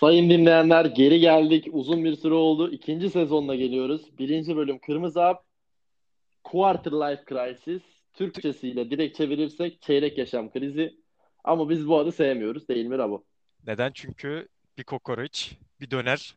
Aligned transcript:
Sayın 0.00 0.30
dinleyenler 0.30 0.84
geri 0.84 1.20
geldik. 1.20 1.68
Uzun 1.72 2.04
bir 2.04 2.16
süre 2.16 2.34
oldu. 2.34 2.70
İkinci 2.70 3.10
sezonla 3.10 3.54
geliyoruz. 3.54 4.18
Birinci 4.18 4.56
bölüm 4.56 4.78
Kırmızı 4.78 5.20
Hap. 5.20 5.44
Quarter 6.44 6.92
Life 6.92 7.22
Crisis. 7.28 7.82
Türkçesiyle 8.12 8.90
direkt 8.90 9.16
çevirirsek 9.16 9.82
çeyrek 9.82 10.18
yaşam 10.18 10.50
krizi. 10.50 10.94
Ama 11.44 11.68
biz 11.70 11.88
bu 11.88 11.98
adı 11.98 12.12
sevmiyoruz 12.12 12.68
değil 12.68 12.86
mi 12.86 12.98
Rabo? 12.98 13.24
Neden? 13.66 13.90
Çünkü 13.94 14.48
bir 14.78 14.84
kokoreç, 14.84 15.52
bir 15.80 15.90
döner 15.90 16.36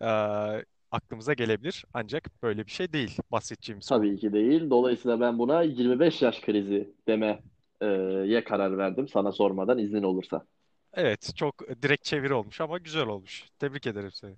eee, 0.00 0.64
aklımıza 0.90 1.32
gelebilir. 1.32 1.84
Ancak 1.94 2.42
böyle 2.42 2.66
bir 2.66 2.70
şey 2.70 2.92
değil 2.92 3.18
bahsedeceğimiz. 3.32 3.86
Tabii 3.86 4.16
ki 4.18 4.32
değil. 4.32 4.70
Dolayısıyla 4.70 5.20
ben 5.20 5.38
buna 5.38 5.62
25 5.62 6.22
yaş 6.22 6.40
krizi 6.40 6.94
demeye 7.08 8.44
karar 8.44 8.78
verdim 8.78 9.08
sana 9.08 9.32
sormadan 9.32 9.78
iznin 9.78 10.02
olursa. 10.02 10.46
Evet, 10.94 11.32
çok 11.36 11.82
direkt 11.82 12.04
çeviri 12.04 12.34
olmuş 12.34 12.60
ama 12.60 12.78
güzel 12.78 13.06
olmuş. 13.06 13.44
Tebrik 13.58 13.86
ederim 13.86 14.12
seni. 14.12 14.36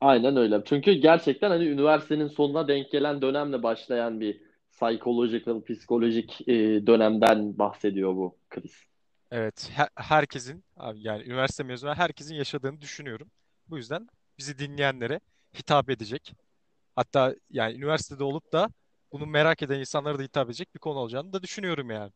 Aynen 0.00 0.36
öyle. 0.36 0.62
Çünkü 0.64 0.92
gerçekten 0.92 1.50
hani 1.50 1.64
üniversitenin 1.64 2.26
sonuna 2.28 2.68
denk 2.68 2.90
gelen 2.90 3.22
dönemle 3.22 3.62
başlayan 3.62 4.20
bir 4.20 4.42
psychological, 4.72 5.62
psikolojik 5.62 6.48
e, 6.48 6.86
dönemden 6.86 7.58
bahsediyor 7.58 8.16
bu 8.16 8.38
kriz. 8.50 8.86
Evet, 9.30 9.70
her- 9.74 9.88
herkesin 9.96 10.64
yani 10.94 11.22
üniversite 11.22 11.62
mezunu 11.62 11.94
herkesin 11.94 12.34
yaşadığını 12.34 12.80
düşünüyorum. 12.80 13.30
Bu 13.68 13.76
yüzden 13.76 14.08
bizi 14.38 14.58
dinleyenlere 14.58 15.20
hitap 15.58 15.90
edecek. 15.90 16.32
Hatta 16.96 17.36
yani 17.50 17.74
üniversitede 17.76 18.24
olup 18.24 18.52
da 18.52 18.70
bunu 19.12 19.26
merak 19.26 19.62
eden 19.62 19.80
insanlara 19.80 20.18
da 20.18 20.22
hitap 20.22 20.46
edecek 20.48 20.74
bir 20.74 20.80
konu 20.80 20.98
olacağını 20.98 21.32
da 21.32 21.42
düşünüyorum 21.42 21.90
yani. 21.90 22.12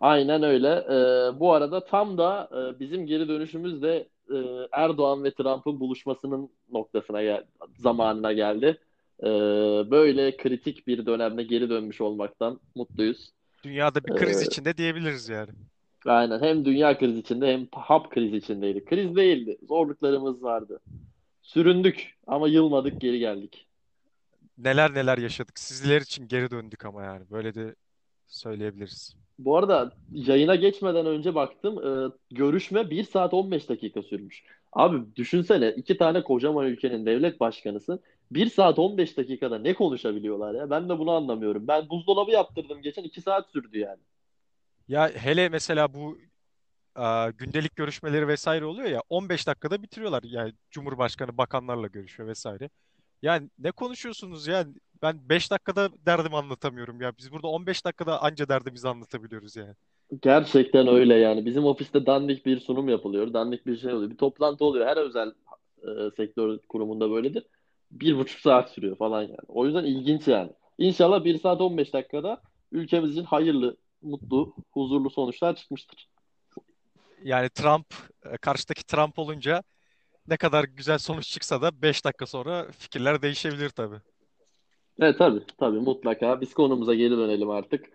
Aynen 0.00 0.42
öyle. 0.42 0.68
Ee, 0.90 1.40
bu 1.40 1.52
arada 1.52 1.84
tam 1.84 2.18
da 2.18 2.48
e, 2.52 2.80
bizim 2.80 3.06
geri 3.06 3.28
dönüşümüz 3.28 3.82
de 3.82 4.08
e, 4.30 4.36
Erdoğan 4.72 5.24
ve 5.24 5.34
Trump'ın 5.34 5.80
buluşmasının 5.80 6.50
noktasına 6.72 7.22
gel 7.22 7.44
zamanına 7.78 8.32
geldi. 8.32 8.78
Ee, 9.22 9.26
böyle 9.90 10.36
kritik 10.36 10.86
bir 10.86 11.06
dönemde 11.06 11.42
geri 11.42 11.70
dönmüş 11.70 12.00
olmaktan 12.00 12.60
mutluyuz. 12.74 13.30
Dünyada 13.64 14.06
bir 14.06 14.12
Ee, 14.12 14.16
kriz 14.16 14.42
içinde 14.42 14.76
diyebiliriz 14.76 15.28
yani. 15.28 15.50
aynen 16.06 16.42
hem 16.42 16.64
dünya 16.64 16.98
krizi 16.98 17.18
içinde 17.18 17.52
hem 17.52 17.66
hap 17.72 18.10
krizi 18.10 18.36
içindeydik. 18.36 18.86
Kriz 18.88 19.16
değildi. 19.16 19.58
Zorluklarımız 19.68 20.42
vardı. 20.42 20.80
Süründük 21.42 22.14
ama 22.26 22.48
yılmadık, 22.48 23.00
geri 23.00 23.18
geldik. 23.18 23.66
Neler 24.58 24.94
neler 24.94 25.18
yaşadık. 25.18 25.58
Sizler 25.58 26.00
için 26.00 26.28
geri 26.28 26.50
döndük 26.50 26.84
ama 26.84 27.04
yani 27.04 27.24
böyle 27.30 27.54
de 27.54 27.74
söyleyebiliriz. 28.26 29.16
Bu 29.38 29.56
arada 29.56 29.92
yayına 30.12 30.54
geçmeden 30.54 31.06
önce 31.06 31.34
baktım. 31.34 31.78
e, 31.86 32.12
görüşme 32.30 32.90
1 32.90 33.04
saat 33.04 33.34
15 33.34 33.68
dakika 33.68 34.02
sürmüş. 34.02 34.44
Abi 34.72 35.16
düşünsene 35.16 35.70
iki 35.72 35.96
tane 35.98 36.22
kocaman 36.22 36.66
ülkenin 36.66 37.06
devlet 37.06 37.40
başkanısın. 37.40 38.00
1 38.30 38.50
saat 38.50 38.78
15 38.78 39.16
dakikada 39.16 39.58
ne 39.58 39.74
konuşabiliyorlar 39.74 40.54
ya? 40.54 40.70
Ben 40.70 40.88
de 40.88 40.98
bunu 40.98 41.10
anlamıyorum. 41.10 41.68
Ben 41.68 41.88
buzdolabı 41.88 42.30
yaptırdım 42.30 42.82
geçen 42.82 43.02
2 43.02 43.20
saat 43.20 43.50
sürdü 43.50 43.78
yani. 43.78 44.00
Ya 44.88 45.08
hele 45.14 45.48
mesela 45.48 45.94
bu 45.94 46.18
a, 46.94 47.30
gündelik 47.30 47.76
görüşmeleri 47.76 48.28
vesaire 48.28 48.64
oluyor 48.64 48.88
ya 48.88 49.02
15 49.08 49.46
dakikada 49.46 49.82
bitiriyorlar. 49.82 50.22
Yani 50.22 50.52
Cumhurbaşkanı 50.70 51.38
bakanlarla 51.38 51.86
görüşüyor 51.86 52.28
vesaire. 52.28 52.70
Yani 53.22 53.50
ne 53.58 53.70
konuşuyorsunuz 53.70 54.46
ya? 54.46 54.66
Ben 55.04 55.28
5 55.28 55.50
dakikada 55.50 55.90
derdimi 56.06 56.36
anlatamıyorum 56.36 57.00
ya. 57.00 57.12
Biz 57.18 57.32
burada 57.32 57.46
15 57.46 57.84
dakikada 57.84 58.22
anca 58.22 58.48
derdimizi 58.48 58.88
anlatabiliyoruz 58.88 59.56
yani. 59.56 59.74
Gerçekten 60.22 60.88
öyle 60.88 61.14
yani. 61.14 61.46
Bizim 61.46 61.64
ofiste 61.64 62.06
dandik 62.06 62.46
bir 62.46 62.60
sunum 62.60 62.88
yapılıyor. 62.88 63.32
Dandik 63.32 63.66
bir 63.66 63.76
şey 63.76 63.92
oluyor. 63.92 64.10
Bir 64.10 64.16
toplantı 64.16 64.64
oluyor. 64.64 64.86
Her 64.86 64.96
özel 64.96 65.32
e, 65.82 66.10
sektör 66.16 66.58
kurumunda 66.68 67.10
böyledir. 67.10 67.46
Bir 67.90 68.16
buçuk 68.18 68.40
saat 68.40 68.70
sürüyor 68.70 68.96
falan 68.96 69.22
yani. 69.22 69.36
O 69.48 69.66
yüzden 69.66 69.84
ilginç 69.84 70.28
yani. 70.28 70.52
İnşallah 70.78 71.24
1 71.24 71.38
saat 71.38 71.60
15 71.60 71.92
dakikada 71.92 72.42
ülkemiz 72.72 73.12
için 73.12 73.24
hayırlı, 73.24 73.76
mutlu, 74.02 74.54
huzurlu 74.70 75.10
sonuçlar 75.10 75.56
çıkmıştır. 75.56 76.08
Yani 77.24 77.48
Trump, 77.48 77.86
e, 78.32 78.36
karşıdaki 78.36 78.86
Trump 78.86 79.18
olunca 79.18 79.62
ne 80.28 80.36
kadar 80.36 80.64
güzel 80.64 80.98
sonuç 80.98 81.28
çıksa 81.28 81.62
da 81.62 81.82
5 81.82 82.04
dakika 82.04 82.26
sonra 82.26 82.70
fikirler 82.78 83.22
değişebilir 83.22 83.70
tabii. 83.70 84.00
Evet 85.00 85.18
tabii 85.18 85.40
tabii 85.58 85.78
mutlaka. 85.78 86.40
Biz 86.40 86.54
konumuza 86.54 86.94
geri 86.94 87.10
dönelim 87.10 87.50
artık. 87.50 87.86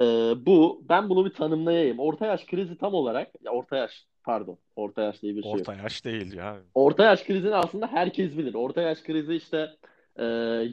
Ee, 0.00 0.04
bu 0.46 0.84
ben 0.88 1.08
bunu 1.08 1.24
bir 1.24 1.34
tanımlayayım. 1.34 1.98
Orta 1.98 2.26
yaş 2.26 2.46
krizi 2.46 2.78
tam 2.78 2.94
olarak 2.94 3.28
ya 3.44 3.50
orta 3.50 3.76
yaş 3.76 4.06
pardon 4.24 4.58
orta 4.76 5.02
yaş 5.02 5.22
diye 5.22 5.36
bir 5.36 5.42
şey 5.42 5.52
yok. 5.52 5.60
Orta 5.60 5.74
yaş 5.74 6.04
değil 6.04 6.32
ya. 6.32 6.56
Orta 6.74 7.04
yaş 7.04 7.24
krizini 7.24 7.54
aslında 7.54 7.86
herkes 7.86 8.38
bilir. 8.38 8.54
Orta 8.54 8.82
yaş 8.82 9.02
krizi 9.02 9.34
işte 9.34 9.70
e, 10.16 10.24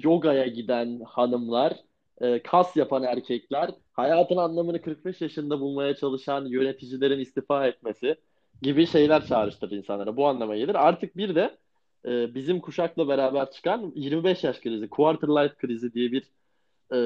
yogaya 0.04 0.48
giden 0.48 1.02
hanımlar, 1.08 1.74
e, 2.22 2.44
kas 2.44 2.78
yapan 2.78 3.04
erkekler, 3.04 3.70
hayatın 3.92 4.38
anlamını 4.38 4.82
45 4.82 5.22
yaşında 5.22 5.60
bulmaya 5.60 5.96
çalışan 5.96 6.46
yöneticilerin 6.46 7.20
istifa 7.20 7.68
etmesi 7.68 8.16
gibi 8.62 8.88
şeyler 8.88 9.26
çağrıştırır 9.26 9.72
insanlara. 9.72 10.18
Bu 10.18 10.28
anlama 10.28 10.56
gelir. 10.56 10.88
Artık 10.88 11.18
bir 11.18 11.36
de 11.36 11.58
e, 12.06 12.36
bizim 12.36 12.60
kuşakla 12.60 13.08
beraber 13.08 13.52
çıkan 13.52 13.92
25 13.96 14.44
yaş 14.44 14.60
krizi, 14.60 14.90
quarter 14.90 15.28
life 15.28 15.56
krizi 15.56 15.94
diye 15.94 16.12
bir 16.12 16.24
e, 16.92 17.00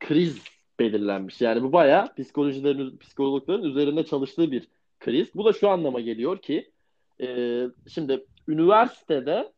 kriz 0.00 0.42
belirlenmiş. 0.78 1.40
Yani 1.40 1.62
bu 1.62 1.72
bayağı 1.72 2.14
psikolojilerin, 2.14 2.96
psikologların 2.96 3.64
üzerinde 3.64 4.04
çalıştığı 4.04 4.50
bir 4.52 4.68
kriz. 5.00 5.34
Bu 5.34 5.44
da 5.44 5.52
şu 5.52 5.68
anlama 5.68 6.00
geliyor 6.00 6.38
ki 6.38 6.70
e, 7.20 7.62
şimdi 7.88 8.26
üniversitede 8.48 9.52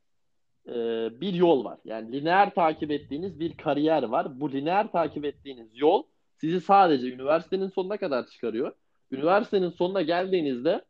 e, 0.69 0.75
bir 1.21 1.35
yol 1.35 1.65
var. 1.65 1.79
Yani 1.85 2.13
lineer 2.13 2.55
takip 2.55 2.91
ettiğiniz 2.91 3.41
bir 3.41 3.57
kariyer 3.57 4.03
var. 4.03 4.41
Bu 4.41 4.53
lineer 4.53 4.93
takip 4.93 5.25
ettiğiniz 5.25 5.69
yol 5.75 6.03
sizi 6.37 6.61
sadece 6.61 7.13
üniversitenin 7.13 7.69
sonuna 7.69 7.97
kadar 7.97 8.27
çıkarıyor. 8.27 8.73
Üniversitenin 9.11 9.71
sonuna 9.71 10.03
geldiğinizde 10.03 10.85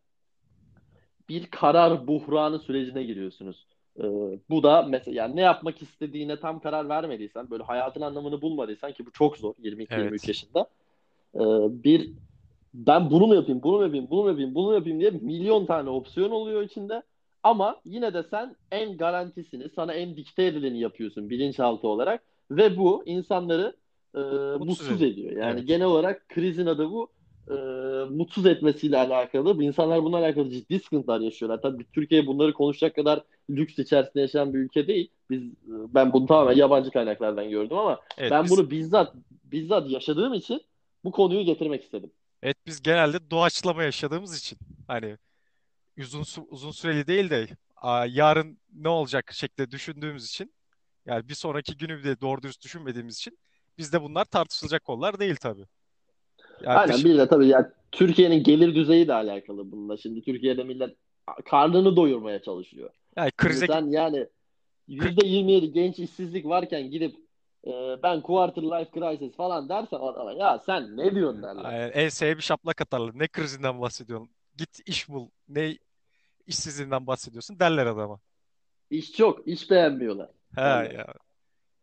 bir 1.28 1.46
karar 1.46 2.06
buhranı 2.06 2.58
sürecine 2.58 3.02
giriyorsunuz. 3.02 3.66
Ee, 3.98 4.02
bu 4.50 4.62
da 4.62 4.82
mesela 4.82 5.14
yani 5.22 5.36
ne 5.36 5.40
yapmak 5.40 5.82
istediğine 5.82 6.40
tam 6.40 6.60
karar 6.60 6.88
vermediysen, 6.88 7.50
böyle 7.50 7.62
hayatın 7.62 8.00
anlamını 8.00 8.42
bulmadıysan 8.42 8.92
ki 8.92 9.06
bu 9.06 9.10
çok 9.10 9.36
zor 9.36 9.54
22-23 9.62 9.90
Evet. 9.92 10.28
yaşında. 10.28 10.66
Ee, 11.34 11.40
bir 11.84 12.10
ben 12.74 13.10
bunu 13.10 13.26
mu 13.26 13.34
yapayım, 13.34 13.62
bunu 13.62 13.76
mu 13.76 13.82
yapayım, 13.82 14.06
bunu 14.10 14.22
mu 14.22 14.28
yapayım, 14.28 14.54
bunu 14.54 14.66
mu 14.66 14.74
yapayım 14.74 15.00
diye 15.00 15.10
milyon 15.10 15.66
tane 15.66 15.90
opsiyon 15.90 16.30
oluyor 16.30 16.62
içinde. 16.62 17.02
Ama 17.42 17.80
yine 17.84 18.14
de 18.14 18.22
sen 18.22 18.56
en 18.72 18.96
garantisini, 18.96 19.68
sana 19.76 19.92
en 19.94 20.16
dikte 20.16 20.44
edileni 20.46 20.80
yapıyorsun 20.80 21.30
bilinçaltı 21.30 21.88
olarak 21.88 22.22
ve 22.50 22.76
bu 22.76 23.02
insanları 23.06 23.76
e, 24.14 24.18
Mutsuz 24.18 24.68
mutsuz 24.68 25.02
ediyor. 25.02 25.12
ediyor. 25.12 25.42
Yani 25.42 25.58
Evet. 25.58 25.68
genel 25.68 25.86
olarak 25.86 26.28
krizin 26.28 26.66
adı 26.66 26.90
bu. 26.90 27.08
E, 27.50 27.54
mutsuz 28.10 28.47
etmesiyle 28.47 28.98
alakalı. 28.98 29.62
İnsanlar 29.64 30.03
bununla 30.03 30.19
alakalı 30.19 30.50
ciddi 30.50 30.78
sıkıntılar 30.81 31.20
yaşıyorlar. 31.20 31.62
Tabii 31.62 31.84
Türkiye 31.93 32.26
bunları 32.26 32.52
konuşacak 32.52 32.94
kadar 32.96 33.22
lüks 33.50 33.78
içerisinde 33.78 34.20
yaşayan 34.20 34.55
bir 34.55 34.58
ülke 34.58 34.87
değil. 34.87 35.11
Biz 35.31 35.43
ben 35.67 36.12
bunu 36.12 36.26
tamamen 36.26 36.56
yabancı 36.56 36.90
kaynaklardan 36.90 37.50
gördüm 37.50 37.76
ama 37.76 38.00
Evet 38.19 38.31
ben 38.31 38.44
biz 38.44 38.50
bunu 38.50 38.70
bizzat 38.70 39.14
bizzat 39.44 39.90
yaşadığım 39.90 40.34
için 40.34 40.61
bu 41.05 41.11
konuyu 41.12 41.43
getirmek 41.43 41.82
istedim. 41.82 42.11
evet 42.43 42.56
biz 42.67 42.82
genelde 42.82 43.31
doğaçlama 43.31 43.82
yaşadığımız 43.82 44.38
için 44.38 44.58
hani 44.87 45.17
uzun 45.99 46.25
uzun 46.50 46.70
süreli 46.70 47.06
değil 47.06 47.31
de 47.31 47.49
yarın 48.08 48.58
ne 48.72 48.88
olacak 48.88 49.31
şeklinde 49.32 49.70
düşündüğümüz 49.70 50.26
için 50.26 50.55
yani 51.06 51.28
bir 51.28 51.34
sonraki 51.34 51.76
günü 51.76 52.05
de 52.05 52.20
doğru 52.20 52.43
dürüst 52.43 52.64
düşünmediğimiz 52.64 53.17
için 53.17 53.38
bizde 53.78 54.02
bunlar 54.02 54.25
tartışılacak 54.25 54.84
konular 54.84 55.19
değil 55.19 55.37
tabii. 55.37 55.67
Yani 56.62 56.78
Aynen 56.78 57.05
bir 57.05 57.19
de 57.19 57.28
tabii 57.28 57.46
yani 57.46 57.66
Türkiye'nin 57.93 58.43
gelir 58.43 58.75
düzeyi 58.75 59.08
de 59.08 59.14
alakalı 59.14 59.72
bununla. 59.72 59.96
Şimdi 59.96 60.22
Türkiye'de 60.22 60.64
millet 60.64 60.96
karnını 61.44 61.96
doyurmaya 61.96 62.43
çalışıyor. 62.43 62.90
yani 63.16 63.31
krize 63.31 63.66
sen 63.66 63.87
yani 63.90 64.26
kri- 64.88 65.25
%27 65.25 65.66
genç 65.72 65.99
işsizlik 65.99 66.46
varken 66.46 66.90
gidip 66.90 67.16
e, 67.66 67.70
ben 68.02 68.20
quarter 68.22 68.62
life 68.62 68.90
crisis 69.00 69.37
falan 69.37 69.69
dersen 69.69 69.96
adama 69.99 70.32
ya 70.32 70.58
sen 70.66 70.96
ne 70.96 71.14
diyorsun 71.14 71.43
derler. 71.43 71.64
yani 71.64 71.93
enseye 71.93 72.37
bir 72.37 72.43
şaplak 72.43 72.81
atarlar. 72.81 73.19
Ne 73.19 73.28
krizinden 73.28 73.81
bahsediyorsun? 73.81 74.31
Git 74.56 74.81
iş 74.87 75.08
bul. 75.08 75.28
Ne 75.49 75.78
işsizliğinden 76.46 77.06
bahsediyorsun 77.06 77.60
derler 77.60 77.87
adama. 77.87 78.20
İş 78.90 79.12
çok, 79.12 79.49
iş 79.49 79.70
beğenmiyorlar 79.70 80.28
He 80.55 80.60
derler. 80.60 80.90
ya. 80.90 81.14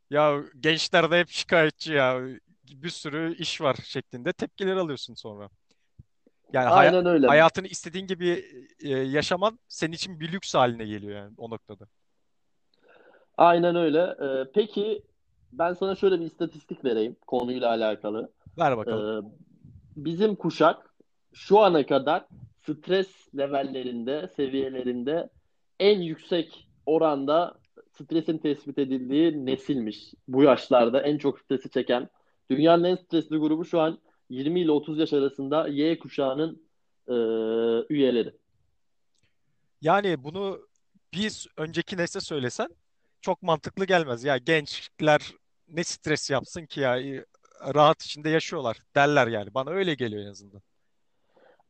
Ya 0.09 0.43
gençler 0.59 1.11
de 1.11 1.19
hep 1.19 1.29
şikayetçi 1.29 1.93
ya. 1.93 2.21
Bir 2.71 2.89
sürü 2.89 3.35
iş 3.35 3.61
var 3.61 3.75
şeklinde 3.83 4.33
tepkiler 4.33 4.75
alıyorsun 4.75 5.13
sonra. 5.13 5.49
Yani 6.53 6.69
Aynen 6.69 7.05
öyle. 7.05 7.27
hayatını 7.27 7.67
istediğin 7.67 8.07
gibi 8.07 8.45
e, 8.79 8.89
yaşaman 8.89 9.59
senin 9.67 9.91
için 9.93 10.19
bir 10.19 10.31
lüks 10.31 10.55
haline 10.55 10.85
geliyor 10.85 11.17
yani 11.17 11.33
o 11.37 11.49
noktada. 11.49 11.87
Aynen 13.37 13.75
öyle. 13.75 13.99
E, 14.01 14.51
peki 14.53 15.03
ben 15.53 15.73
sana 15.73 15.95
şöyle 15.95 16.19
bir 16.19 16.25
istatistik 16.25 16.85
vereyim 16.85 17.15
konuyla 17.27 17.69
alakalı. 17.69 18.31
Ver 18.57 18.71
Ee, 18.71 18.77
bakalım. 18.77 19.33
bizim 19.95 20.35
kuşak 20.35 20.95
şu 21.33 21.59
ana 21.59 21.85
kadar 21.85 22.25
stres 22.67 23.07
levellerinde, 23.37 24.29
seviyelerinde 24.35 25.29
en 25.79 25.99
yüksek 26.01 26.67
oranda 26.85 27.55
stresin 27.91 28.37
tespit 28.37 28.77
edildiği 28.77 29.45
nesilmiş. 29.45 30.13
Bu 30.27 30.43
yaşlarda 30.43 31.01
en 31.01 31.17
çok 31.17 31.39
stresi 31.39 31.69
çeken. 31.69 32.09
Dünyanın 32.49 32.83
en 32.83 32.95
stresli 32.95 33.37
grubu 33.37 33.65
şu 33.65 33.79
an 33.79 33.99
20 34.29 34.59
ile 34.59 34.71
30 34.71 34.99
yaş 34.99 35.13
arasında 35.13 35.67
Y 35.67 35.99
kuşağının 35.99 36.67
e, 37.07 37.13
üyeleri. 37.93 38.33
Yani 39.81 40.23
bunu 40.23 40.67
bir 41.13 41.47
önceki 41.57 41.97
nesle 41.97 42.19
söylesen 42.19 42.69
çok 43.21 43.43
mantıklı 43.43 43.85
gelmez. 43.85 44.23
Ya 44.23 44.37
gençler 44.37 45.21
ne 45.67 45.83
stres 45.83 46.29
yapsın 46.29 46.65
ki 46.65 46.79
ya 46.79 47.23
rahat 47.75 48.03
içinde 48.03 48.29
yaşıyorlar 48.29 48.77
derler 48.95 49.27
yani. 49.27 49.53
Bana 49.53 49.69
öyle 49.69 49.95
geliyor 49.95 50.23
en 50.23 50.29
azından. 50.29 50.61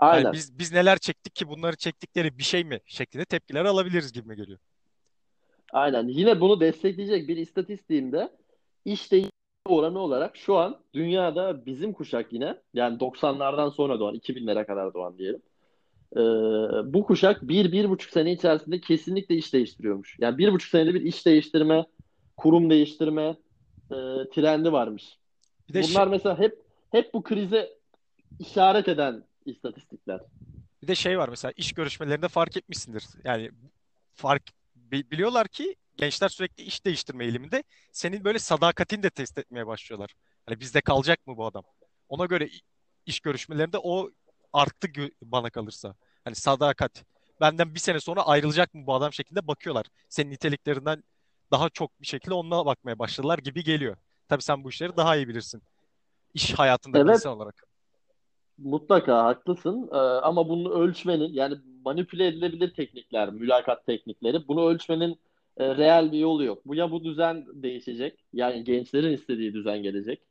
Yani 0.02 0.12
Aynen. 0.12 0.34
biz 0.34 0.60
biz 0.60 0.72
neler 0.72 0.98
çektik 0.98 1.36
ki 1.36 1.48
bunları 1.48 1.76
çektikleri 1.76 2.38
bir 2.38 2.44
şey 2.44 2.64
mi 2.64 2.80
şeklinde 2.86 3.26
tepkiler 3.26 3.66
alabiliriz 3.66 4.12
gibi 4.12 4.36
geliyor. 4.36 4.60
Aynen. 5.72 6.08
Yine 6.08 6.42
bunu 6.42 6.60
destekleyecek 6.60 7.28
bir 7.28 7.38
istatistiğimde 7.38 8.32
iş 8.86 9.12
değişimi 9.12 9.35
oranı 9.66 10.00
olarak 10.00 10.38
şu 10.38 10.56
an 10.58 10.80
dünyada 10.94 11.66
bizim 11.66 11.94
kuşak 11.94 12.34
yine 12.34 12.58
yani 12.74 13.00
90'lardan 13.00 13.70
sonra 13.70 14.00
doğan 14.00 14.16
2000'lere 14.16 14.66
kadar 14.66 14.94
doğan 14.94 15.18
diyelim. 15.18 15.42
Ee, 16.16 16.20
bu 16.94 17.06
kuşak 17.06 17.48
bir, 17.48 17.72
bir 17.72 17.90
buçuk 17.90 18.12
sene 18.12 18.32
içerisinde 18.32 18.82
kesinlikle 18.82 19.36
iş 19.36 19.54
değiştiriyormuş. 19.54 20.18
Yani 20.20 20.38
bir 20.38 20.54
buçuk 20.54 20.70
senede 20.70 20.94
bir 20.94 21.02
iş 21.02 21.26
değiştirme, 21.26 21.86
kurum 22.38 22.70
değiştirme 22.70 23.36
e, 23.92 23.96
trendi 24.36 24.72
varmış. 24.72 25.18
Bir 25.70 25.74
de 25.74 25.84
şey, 25.84 25.96
Bunlar 25.96 26.08
mesela 26.08 26.40
hep 26.40 26.60
hep 26.92 27.14
bu 27.14 27.24
krize 27.24 27.70
işaret 28.40 28.88
eden 28.88 29.24
istatistikler. 29.46 30.20
bir 30.84 30.88
de 30.88 30.96
şey 30.96 31.18
var 31.20 31.30
mesela 31.30 31.52
iş 31.58 31.74
görüşmelerinde 31.74 32.28
fark 32.28 32.58
etmişsindir. 32.58 33.06
Yani 33.24 33.52
fark 34.14 34.44
bi- 34.76 35.12
biliyorlar 35.12 35.48
ki 35.48 35.76
gençler 35.98 36.30
sürekli 36.30 36.64
iş 36.64 36.86
değiştirme 36.86 37.24
eğiliminde. 37.26 37.64
Senin 37.92 38.24
böyle 38.24 38.40
sadakatini 38.40 39.04
de 39.04 39.10
test 39.10 39.38
etmeye 39.38 39.68
başlıyorlar. 39.68 40.16
Hani 40.46 40.60
bizde 40.60 40.82
kalacak 40.82 41.28
mı 41.28 41.38
bu 41.38 41.46
adam? 41.46 41.64
Ona 42.10 42.26
göre 42.26 42.50
iş 43.06 43.20
görüşmelerinde 43.20 43.78
o 43.78 44.12
arttı 44.54 44.88
bana 45.22 45.50
kalırsa. 45.50 45.96
Hani 46.24 46.36
sadakat. 46.36 47.06
Benden 47.42 47.76
bir 47.76 47.80
sene 47.80 48.00
sonra 48.00 48.28
ayrılacak 48.28 48.74
mı 48.74 48.88
bu 48.88 48.94
adam 48.96 49.14
şeklinde 49.14 49.48
bakıyorlar. 49.48 49.86
Senin 50.10 50.32
niteliklerinden 50.32 51.04
daha 51.52 51.70
çok 51.70 52.02
bir 52.02 52.08
şekilde 52.08 52.34
onunla 52.34 52.66
bakmaya 52.66 53.00
başladılar 53.00 53.38
gibi 53.38 53.64
geliyor. 53.64 53.98
Tabii 54.30 54.44
sen 54.44 54.64
bu 54.64 54.70
işleri 54.70 54.98
daha 54.98 55.16
iyi 55.16 55.28
bilirsin. 55.28 55.62
İş 56.34 56.54
hayatında 56.54 57.00
Evet 57.00 57.10
insan 57.10 57.34
olarak. 57.38 57.64
Mutlaka 58.58 59.24
haklısın 59.24 59.90
Ee, 59.92 59.96
ama 59.98 60.50
bunu 60.50 60.74
ölçmenin 60.74 61.34
yani 61.34 61.56
manipüle 61.86 62.28
edilebilir 62.28 62.74
teknikler, 62.74 63.30
mülakat 63.30 63.86
teknikleri 63.86 64.48
bunu 64.48 64.68
ölçmenin 64.70 65.20
e, 65.58 65.78
reel 65.78 66.12
bir 66.12 66.20
yolu 66.20 66.44
yok. 66.44 66.62
Bu 66.66 66.76
ya 66.76 66.92
bu 66.92 67.04
düzen 67.04 67.46
değişecek 67.54 68.26
yani 68.34 68.64
gençlerin 68.64 69.14
istediği 69.14 69.54
düzen 69.54 69.84
gelecek 69.84 70.22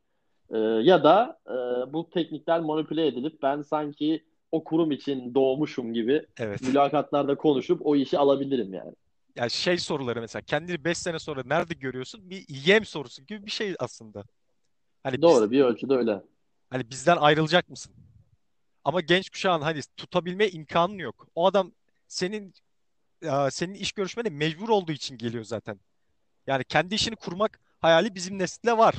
Ee, 0.53 0.57
ya 0.57 1.03
da 1.03 1.39
e, 1.47 1.53
bu 1.93 2.09
teknikler 2.09 2.59
manipüle 2.59 3.07
edilip 3.07 3.41
ben 3.41 3.61
sanki 3.61 4.23
o 4.51 4.63
kurum 4.63 4.91
için 4.91 5.35
doğmuşum 5.35 5.93
gibi 5.93 6.25
Evet. 6.37 6.61
mülakatlarda 6.61 7.35
konuşup 7.35 7.85
o 7.85 7.95
işi 7.95 8.17
alabilirim 8.19 8.73
yani. 8.73 8.91
Yani 9.35 9.51
şey 9.51 9.77
soruları 9.77 10.21
mesela 10.21 10.41
kendini 10.41 10.83
5 10.85 10.97
sene 10.97 11.19
sonra 11.19 11.41
nerede 11.45 11.73
görüyorsun? 11.73 12.29
Bir 12.29 12.45
yem 12.49 12.85
sorusu 12.85 13.25
gibi 13.25 13.45
bir 13.45 13.51
şey 13.51 13.75
aslında. 13.79 14.23
Hani 15.03 15.13
biz 15.15 15.21
Doğru 15.21 15.51
bir 15.51 15.61
ölçüde 15.61 15.93
öyle. 15.93 16.21
hani 16.69 16.89
bizden 16.89 17.17
ayrılacak 17.17 17.69
mısın? 17.69 17.93
Ama 18.83 19.01
genç 19.01 19.29
kuşağın 19.29 19.61
hani 19.61 19.81
tutabilme 19.97 20.47
imkanın 20.49 20.97
yok. 20.97 21.27
O 21.35 21.45
adam 21.45 21.71
senin 22.07 22.53
e, 23.25 23.51
senin 23.51 23.73
iş 23.73 23.91
görüşmene 23.91 24.29
mecbur 24.29 24.69
olduğu 24.69 24.91
için 24.91 25.17
geliyor 25.17 25.43
zaten. 25.43 25.79
Yani 26.47 26.63
kendi 26.63 26.95
işini 26.95 27.15
kurmak 27.15 27.59
hayali 27.79 28.15
bizim 28.15 28.39
nesilde 28.39 28.77
var. 28.77 28.95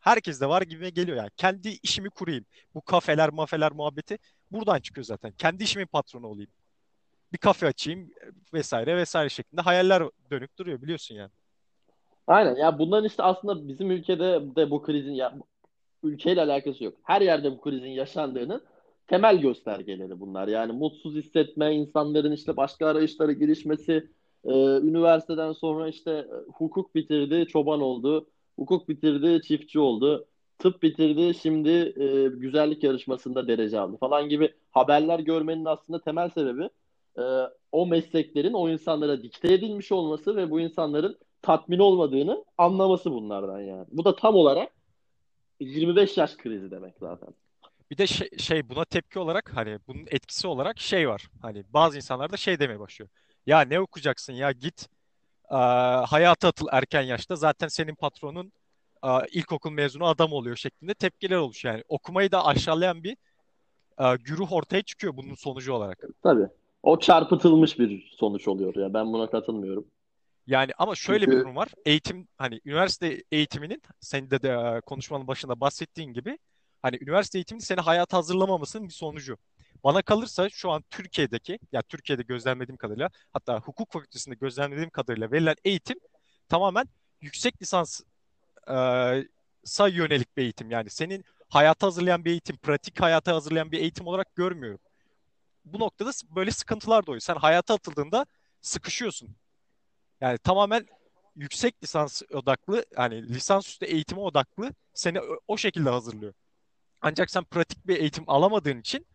Herkes 0.00 0.40
de 0.40 0.48
var 0.48 0.62
gibi 0.62 0.94
geliyor 0.94 1.16
yani. 1.16 1.30
Kendi 1.36 1.68
işimi 1.68 2.10
kurayım. 2.10 2.44
Bu 2.74 2.80
kafeler, 2.80 3.30
mafeler 3.30 3.72
muhabbeti 3.72 4.18
buradan 4.50 4.80
çıkıyor 4.80 5.04
zaten. 5.04 5.32
Kendi 5.32 5.64
işimin 5.64 5.86
patronu 5.86 6.26
olayım. 6.26 6.50
Bir 7.32 7.38
kafe 7.38 7.66
açayım 7.66 8.10
vesaire 8.52 8.96
vesaire 8.96 9.28
şeklinde 9.28 9.60
hayaller 9.60 10.02
dönüp 10.30 10.58
duruyor 10.58 10.82
biliyorsun 10.82 11.14
yani. 11.14 11.30
Aynen 12.26 12.56
ya 12.56 12.78
bunların 12.78 13.06
işte 13.06 13.22
aslında 13.22 13.68
bizim 13.68 13.90
ülkede 13.90 14.56
de 14.56 14.70
bu 14.70 14.82
krizin 14.82 15.12
ya 15.12 15.34
ülkeyle 16.02 16.40
alakası 16.40 16.84
yok. 16.84 16.94
Her 17.02 17.20
yerde 17.20 17.52
bu 17.52 17.60
krizin 17.60 17.88
yaşandığının 17.90 18.64
temel 19.06 19.40
göstergeleri 19.40 20.20
bunlar. 20.20 20.48
Yani 20.48 20.72
mutsuz 20.72 21.14
hissetme, 21.14 21.74
insanların 21.74 22.32
işte 22.32 22.56
başka 22.56 22.86
arayışlara 22.86 23.32
girişmesi, 23.32 24.10
e, 24.44 24.52
üniversiteden 24.76 25.52
sonra 25.52 25.88
işte 25.88 26.10
e, 26.10 26.50
hukuk 26.52 26.94
bitirdi, 26.94 27.46
çoban 27.46 27.80
oldu, 27.80 28.26
hukuk 28.58 28.88
bitirdi, 28.88 29.42
çiftçi 29.42 29.80
oldu, 29.80 30.26
tıp 30.58 30.82
bitirdi, 30.82 31.34
şimdi 31.34 31.70
e, 31.96 32.28
güzellik 32.28 32.84
yarışmasında 32.84 33.48
derece 33.48 33.80
aldı 33.80 33.96
falan 33.96 34.28
gibi 34.28 34.54
haberler 34.70 35.18
görmenin 35.18 35.64
aslında 35.64 36.00
temel 36.00 36.28
sebebi 36.28 36.68
e, 37.18 37.22
o 37.72 37.86
mesleklerin 37.86 38.52
o 38.52 38.68
insanlara 38.68 39.22
dikte 39.22 39.52
edilmiş 39.54 39.92
olması 39.92 40.36
ve 40.36 40.50
bu 40.50 40.60
insanların 40.60 41.18
tatmin 41.42 41.78
olmadığını 41.78 42.44
anlaması 42.58 43.12
bunlardan 43.12 43.60
yani. 43.60 43.86
Bu 43.92 44.04
da 44.04 44.16
tam 44.16 44.34
olarak 44.34 44.72
25 45.60 46.16
yaş 46.16 46.36
krizi 46.36 46.70
demek 46.70 46.94
zaten. 46.98 47.28
Bir 47.90 47.98
de 47.98 48.06
şey, 48.06 48.28
şey 48.38 48.68
buna 48.68 48.84
tepki 48.84 49.18
olarak 49.18 49.56
hani 49.56 49.78
bunun 49.88 50.06
etkisi 50.10 50.46
olarak 50.46 50.78
şey 50.78 51.08
var. 51.08 51.28
Hani 51.42 51.64
bazı 51.68 51.96
insanlar 51.96 52.32
da 52.32 52.36
şey 52.36 52.58
demeye 52.58 52.80
başlıyor. 52.80 53.10
Ya 53.46 53.60
ne 53.60 53.80
okuyacaksın 53.80 54.32
ya 54.32 54.52
git 54.52 54.88
aa, 55.48 56.12
hayata 56.12 56.48
atıl 56.48 56.66
erken 56.72 57.02
yaşta 57.02 57.36
zaten 57.36 57.68
senin 57.68 57.94
patronun 57.94 58.52
aa, 59.02 59.22
ilkokul 59.32 59.70
mezunu 59.70 60.06
adam 60.06 60.32
oluyor 60.32 60.56
şeklinde 60.56 60.94
tepkiler 60.94 61.36
oluşuyor. 61.36 61.74
Yani 61.74 61.84
okumayı 61.88 62.32
da 62.32 62.46
aşağılayan 62.46 63.02
bir 63.04 63.16
aa, 63.96 64.16
güruh 64.16 64.52
ortaya 64.52 64.82
çıkıyor 64.82 65.16
bunun 65.16 65.34
sonucu 65.34 65.72
olarak. 65.72 65.98
Tabii. 66.22 66.48
O 66.82 66.98
çarpıtılmış 66.98 67.78
bir 67.78 68.14
sonuç 68.18 68.48
oluyor 68.48 68.76
ya. 68.76 68.94
Ben 68.94 69.12
buna 69.12 69.30
katılmıyorum. 69.30 69.86
Yani 70.46 70.72
ama 70.78 70.94
şöyle 70.94 71.26
bir 71.26 71.30
Çünkü 71.30 71.40
durum 71.44 71.56
var. 71.56 71.68
Eğitim 71.84 72.28
hani 72.38 72.60
üniversite 72.64 73.22
eğitiminin 73.32 73.82
senin 74.00 74.30
de, 74.30 74.42
de 74.42 74.48
e, 74.48 74.80
konuşmanın 74.80 75.26
başında 75.26 75.60
bahsettiğin 75.60 76.12
gibi 76.12 76.38
hani 76.86 76.98
üniversite 77.00 77.38
eğitiminin 77.38 77.64
seni 77.64 77.80
hayata 77.80 78.16
hazırlamamasının 78.16 78.88
bir 78.88 78.92
sonucu. 78.92 79.38
Bana 79.84 80.02
kalırsa 80.02 80.48
şu 80.50 80.70
an 80.70 80.84
Türkiye'deki 80.90 81.58
ya 81.72 81.82
Türkiye'de 81.82 82.22
gözlemlediğim 82.22 82.76
kadarıyla 82.76 83.10
hatta 83.32 83.60
hukuk 83.60 83.92
fakültesinde 83.92 84.34
gözlemlediğim 84.34 84.90
kadarıyla 84.90 85.30
verilen 85.32 85.56
eğitim 85.64 85.98
tamamen 86.48 86.88
yüksek 87.20 87.62
lisans 87.62 88.00
e, 88.68 88.74
sa 89.64 89.88
yönelik 89.88 90.36
bir 90.36 90.42
eğitim. 90.42 90.70
Yani 90.70 90.90
senin 90.90 91.24
hayata 91.48 91.86
hazırlayan 91.86 92.24
bir 92.24 92.30
eğitim, 92.30 92.56
pratik 92.56 93.00
hayata 93.00 93.34
hazırlayan 93.34 93.72
bir 93.72 93.78
eğitim 93.78 94.06
olarak 94.06 94.34
görmüyorum. 94.34 94.80
Bu 95.64 95.78
noktada 95.78 96.10
böyle 96.36 96.50
sıkıntılar 96.50 97.06
doğuyor. 97.06 97.20
Sen 97.20 97.36
hayata 97.36 97.74
atıldığında 97.74 98.26
sıkışıyorsun. 98.60 99.36
Yani 100.20 100.38
tamamen 100.38 100.86
yüksek 101.36 101.82
lisans 101.82 102.22
odaklı, 102.32 102.84
yani 102.96 103.28
lisansüstü 103.28 103.86
eğitime 103.86 104.20
odaklı 104.20 104.74
seni 104.94 105.20
o 105.48 105.56
şekilde 105.56 105.90
hazırlıyor. 105.90 106.34
Ancak 107.00 107.30
sen 107.30 107.44
pratik 107.44 107.86
bir 107.86 108.00
eğitim 108.00 108.24
alamadığın 108.26 108.80
için 108.80 109.06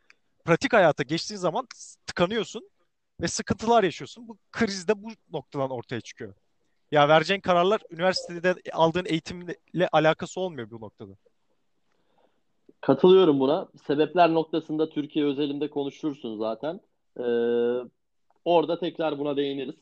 pratik 0.46 0.74
hayata 0.74 1.04
geçtiğin 1.04 1.40
zaman 1.40 1.68
tıkanıyorsun 2.08 2.70
ve 3.22 3.28
sıkıntılar 3.28 3.84
yaşıyorsun. 3.84 4.28
Bu 4.28 4.38
kriz 4.52 4.88
de 4.88 5.04
bu 5.04 5.10
noktadan 5.34 5.70
ortaya 5.70 6.02
çıkıyor. 6.02 6.34
Ya 6.92 7.10
vereceğin 7.10 7.42
kararlar 7.42 7.82
üniversitede 7.92 8.56
aldığın 8.74 9.06
eğitimle 9.06 9.88
alakası 9.92 10.42
olmuyor 10.42 10.72
bu 10.72 10.82
noktada. 10.82 11.12
katılıyorum 12.82 13.40
buna. 13.40 13.68
Sebepler 13.88 14.34
noktasında 14.34 14.90
Türkiye 14.90 15.26
özelinde 15.26 15.70
konuşursun 15.70 16.38
zaten. 16.38 16.80
Ee, 17.20 17.24
orada 18.46 18.80
tekrar 18.80 19.20
buna 19.20 19.38
değiniriz. 19.38 19.76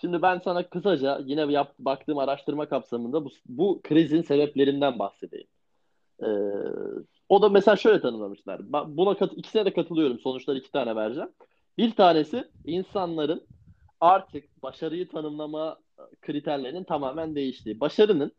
Şimdi 0.00 0.22
ben 0.22 0.38
sana 0.44 0.68
kısaca 0.68 1.20
yine 1.24 1.52
yap, 1.52 1.74
baktığım 1.78 2.18
araştırma 2.18 2.68
kapsamında 2.68 3.24
bu, 3.24 3.30
bu 3.46 3.80
krizin 3.82 4.22
sebeplerinden 4.22 4.98
bahsedeyim. 4.98 5.48
Ee, 6.22 6.26
o 7.28 7.42
da 7.42 7.48
mesela 7.48 7.76
şöyle 7.76 8.00
tanımlamışlar. 8.00 8.60
Buna 8.96 9.16
kat, 9.16 9.32
ikisine 9.36 9.64
de 9.64 9.72
katılıyorum. 9.72 10.18
Sonuçları 10.18 10.58
iki 10.58 10.72
tane 10.72 10.96
vereceğim. 10.96 11.30
Bir 11.78 11.94
tanesi 11.94 12.44
insanların 12.64 13.46
artık 14.00 14.62
başarıyı 14.62 15.08
tanımlama 15.08 15.78
kriterlerinin 16.22 16.84
tamamen 16.84 17.34
değiştiği. 17.34 17.80
Başarının 17.80 18.32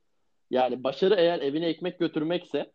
yani 0.51 0.83
başarı 0.83 1.15
eğer 1.15 1.39
evine 1.39 1.65
ekmek 1.65 1.99
götürmekse 1.99 2.71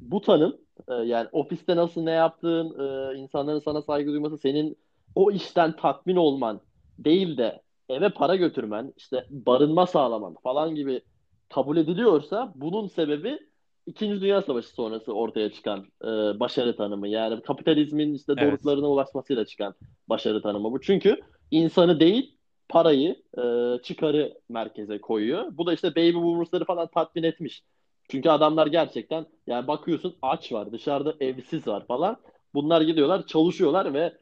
bu 0.00 0.20
tanım 0.20 0.56
e, 0.88 0.94
yani 0.94 1.28
ofiste 1.32 1.76
nasıl 1.76 2.02
ne 2.02 2.10
yaptığın, 2.10 2.66
e, 2.80 3.18
insanların 3.18 3.58
sana 3.58 3.82
saygı 3.82 4.10
duyması, 4.10 4.38
senin 4.38 4.76
o 5.14 5.30
işten 5.30 5.76
tatmin 5.76 6.16
olman 6.16 6.60
değil 6.98 7.36
de 7.36 7.62
eve 7.88 8.08
para 8.08 8.36
götürmen, 8.36 8.92
işte 8.96 9.26
barınma 9.30 9.86
sağlaman 9.86 10.34
falan 10.42 10.74
gibi 10.74 11.00
kabul 11.48 11.76
ediliyorsa 11.76 12.52
bunun 12.54 12.86
sebebi 12.86 13.38
İkinci 13.86 14.20
Dünya 14.20 14.42
Savaşı 14.42 14.68
sonrası 14.68 15.12
ortaya 15.12 15.52
çıkan 15.52 15.86
e, 16.02 16.06
başarı 16.40 16.76
tanımı. 16.76 17.08
Yani 17.08 17.42
kapitalizmin 17.42 18.14
işte 18.14 18.32
Evet. 18.36 18.52
doruklarına 18.52 18.86
ulaşmasıyla 18.86 19.44
çıkan 19.46 19.74
başarı 20.08 20.42
tanımı 20.42 20.72
bu. 20.72 20.80
Çünkü 20.80 21.20
insanı 21.50 22.00
değil 22.00 22.36
parayı, 22.68 23.16
e, 23.38 23.42
çıkarı 23.82 24.34
merkeze 24.48 25.00
koyuyor. 25.00 25.46
Bu 25.52 25.66
da 25.66 25.72
işte 25.72 25.90
baby 25.90 26.14
boomers'ları 26.14 26.64
falan 26.64 26.88
tatmin 26.94 27.22
etmiş. 27.22 27.62
Çünkü 28.10 28.30
adamlar 28.30 28.66
gerçekten 28.66 29.26
yani 29.46 29.66
bakıyorsun 29.66 30.16
aç 30.22 30.52
var, 30.52 30.72
dışarıda 30.72 31.14
evsiz 31.20 31.66
var 31.66 31.86
falan. 31.86 32.16
Bunlar 32.54 32.80
gidiyorlar, 32.80 33.26
çalışıyorlar 33.26 33.94
ve 33.94 34.12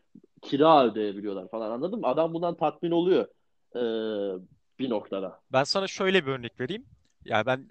kira 0.43 0.87
ödeyebiliyorlar 0.87 1.49
falan 1.49 1.71
anladın 1.71 2.01
mı? 2.01 2.07
Adam 2.07 2.35
bundan 2.35 2.55
tatmin 2.57 2.91
oluyor 2.91 3.27
e, 3.77 3.81
bir 4.79 4.91
noktada. 4.91 5.41
Ben 5.53 5.65
sana 5.65 5.87
şöyle 5.87 6.27
bir 6.27 6.31
örnek 6.31 6.61
vereyim. 6.61 6.85
Yani 7.29 7.47
ben 7.47 7.69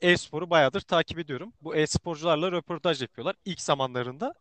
e-sporu 0.00 0.50
bayağıdır 0.50 0.80
takip 0.80 1.18
ediyorum. 1.18 1.52
Bu 1.62 1.76
e-sporcularla 1.76 2.52
röportaj 2.52 3.02
yapıyorlar. 3.02 3.36
İlk 3.44 3.60
zamanlarında 3.60 4.34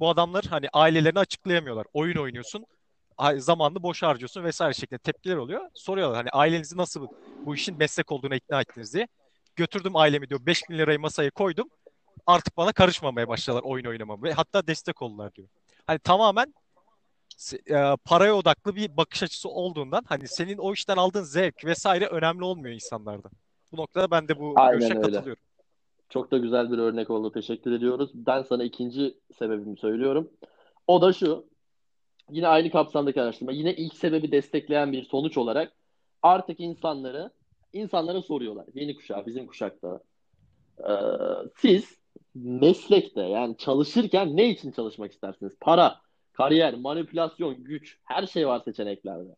bu 0.00 0.08
adamlar 0.08 0.44
hani 0.44 0.68
ailelerini 0.72 1.18
açıklayamıyorlar. 1.18 1.86
Oyun 1.92 2.16
oynuyorsun, 2.16 2.66
zamanını 3.36 3.82
boş 3.82 4.02
harcıyorsun 4.02 4.44
vesaire 4.44 4.74
şeklinde 4.74 4.98
tepkiler 4.98 5.36
oluyor. 5.36 5.68
Soruyorlar 5.74 6.16
hani 6.16 6.30
ailenizi 6.30 6.76
nasıl 6.76 7.08
bu 7.46 7.54
işin 7.54 7.78
meslek 7.78 8.12
olduğuna 8.12 8.36
ikna 8.36 8.60
ettiniz 8.60 8.94
diye. 8.94 9.08
Götürdüm 9.56 9.96
ailemi 9.96 10.28
diyor 10.28 10.46
5000 10.46 10.78
lirayı 10.78 11.00
masaya 11.00 11.30
koydum. 11.30 11.68
Artık 12.26 12.56
bana 12.56 12.72
karışmamaya 12.72 13.28
başladılar 13.28 13.62
oyun 13.62 13.84
oynamama 13.84 14.22
ve 14.22 14.32
hatta 14.32 14.66
destek 14.66 15.02
oldular 15.02 15.34
diyor. 15.34 15.48
Hani 15.86 15.98
tamamen 15.98 16.54
e, 17.70 17.96
paraya 18.04 18.34
odaklı 18.34 18.76
bir 18.76 18.96
bakış 18.96 19.22
açısı 19.22 19.48
olduğundan 19.48 20.04
hani 20.08 20.28
senin 20.28 20.58
o 20.58 20.72
işten 20.72 20.96
aldığın 20.96 21.22
zevk 21.22 21.64
vesaire 21.64 22.06
önemli 22.06 22.44
olmuyor 22.44 22.74
insanlarda. 22.74 23.30
Bu 23.72 23.76
noktada 23.76 24.10
ben 24.10 24.28
de 24.28 24.38
bu 24.38 24.54
görüşe 24.54 24.60
Aynen 24.62 24.96
öyle. 24.96 25.00
katılıyorum. 25.00 25.42
Çok 26.08 26.30
da 26.30 26.38
güzel 26.38 26.72
bir 26.72 26.78
örnek 26.78 27.10
oldu. 27.10 27.32
Teşekkür 27.32 27.72
ediyoruz. 27.72 28.10
Ben 28.14 28.42
sana 28.42 28.64
ikinci 28.64 29.14
sebebimi 29.38 29.76
söylüyorum. 29.76 30.30
O 30.86 31.02
da 31.02 31.12
şu. 31.12 31.46
Yine 32.30 32.48
aynı 32.48 32.70
kapsamdaki 32.70 33.22
araştırma. 33.22 33.52
Yine 33.52 33.74
ilk 33.74 33.94
sebebi 33.94 34.32
destekleyen 34.32 34.92
bir 34.92 35.04
sonuç 35.04 35.38
olarak 35.38 35.72
artık 36.22 36.60
insanları 36.60 37.30
insanlara 37.72 38.22
soruyorlar. 38.22 38.66
Yeni 38.74 38.94
kuşağı, 38.94 39.26
bizim 39.26 39.46
kuşakta. 39.46 40.00
Ee, 40.78 40.92
siz 41.56 41.98
meslekte 42.34 43.22
yani 43.22 43.56
çalışırken 43.56 44.36
ne 44.36 44.48
için 44.48 44.72
çalışmak 44.72 45.12
istersiniz? 45.12 45.52
Para, 45.60 46.00
kariyer, 46.32 46.74
manipülasyon, 46.74 47.64
güç, 47.64 47.98
her 48.04 48.26
şey 48.26 48.48
var 48.48 48.60
seçeneklerde. 48.64 49.36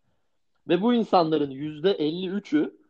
Ve 0.68 0.82
bu 0.82 0.94
insanların 0.94 1.50
%53'ü 1.50 2.81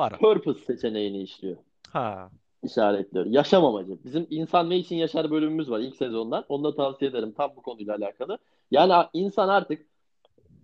Para. 0.00 0.18
purpose 0.18 0.64
seçeneğini 0.64 1.22
işliyor. 1.22 1.56
Ha. 1.90 2.30
işaretliyor. 2.62 3.26
Yaşam 3.26 3.64
amacı. 3.64 3.98
Bizim 4.04 4.26
İnsan 4.30 4.70
Ne 4.70 4.76
için 4.76 4.96
Yaşar 4.96 5.30
bölümümüz 5.30 5.70
var 5.70 5.80
ilk 5.80 5.96
sezondan. 5.96 6.44
Onu 6.48 6.64
da 6.64 6.74
tavsiye 6.74 7.10
ederim 7.10 7.32
tam 7.36 7.50
bu 7.56 7.62
konuyla 7.62 7.96
alakalı. 7.96 8.38
Yani 8.70 8.92
insan 9.12 9.48
artık 9.48 9.86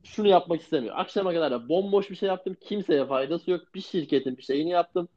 şunu 0.02 0.28
yapmak 0.28 0.60
istemiyor. 0.60 0.94
Akşama 0.98 1.32
kadar 1.32 1.50
da 1.50 1.68
bomboş 1.68 2.10
bir 2.10 2.16
şey 2.16 2.28
yaptım. 2.28 2.56
Kimseye 2.60 3.06
faydası 3.06 3.50
yok. 3.50 3.60
Bir 3.74 3.80
şirketin 3.80 4.36
bir 4.36 4.42
şeyini 4.42 4.70
yaptım. 4.70 5.08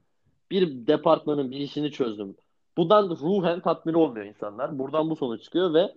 Bir 0.51 0.87
departmanın 0.87 1.51
bir 1.51 1.57
işini 1.57 1.91
çözdüm. 1.91 2.35
Bundan 2.77 3.09
ruhen 3.09 3.59
tatmin 3.59 3.93
olmuyor 3.93 4.25
insanlar. 4.25 4.79
Buradan 4.79 5.09
bu 5.09 5.15
sonuç 5.15 5.43
çıkıyor 5.43 5.73
ve 5.73 5.93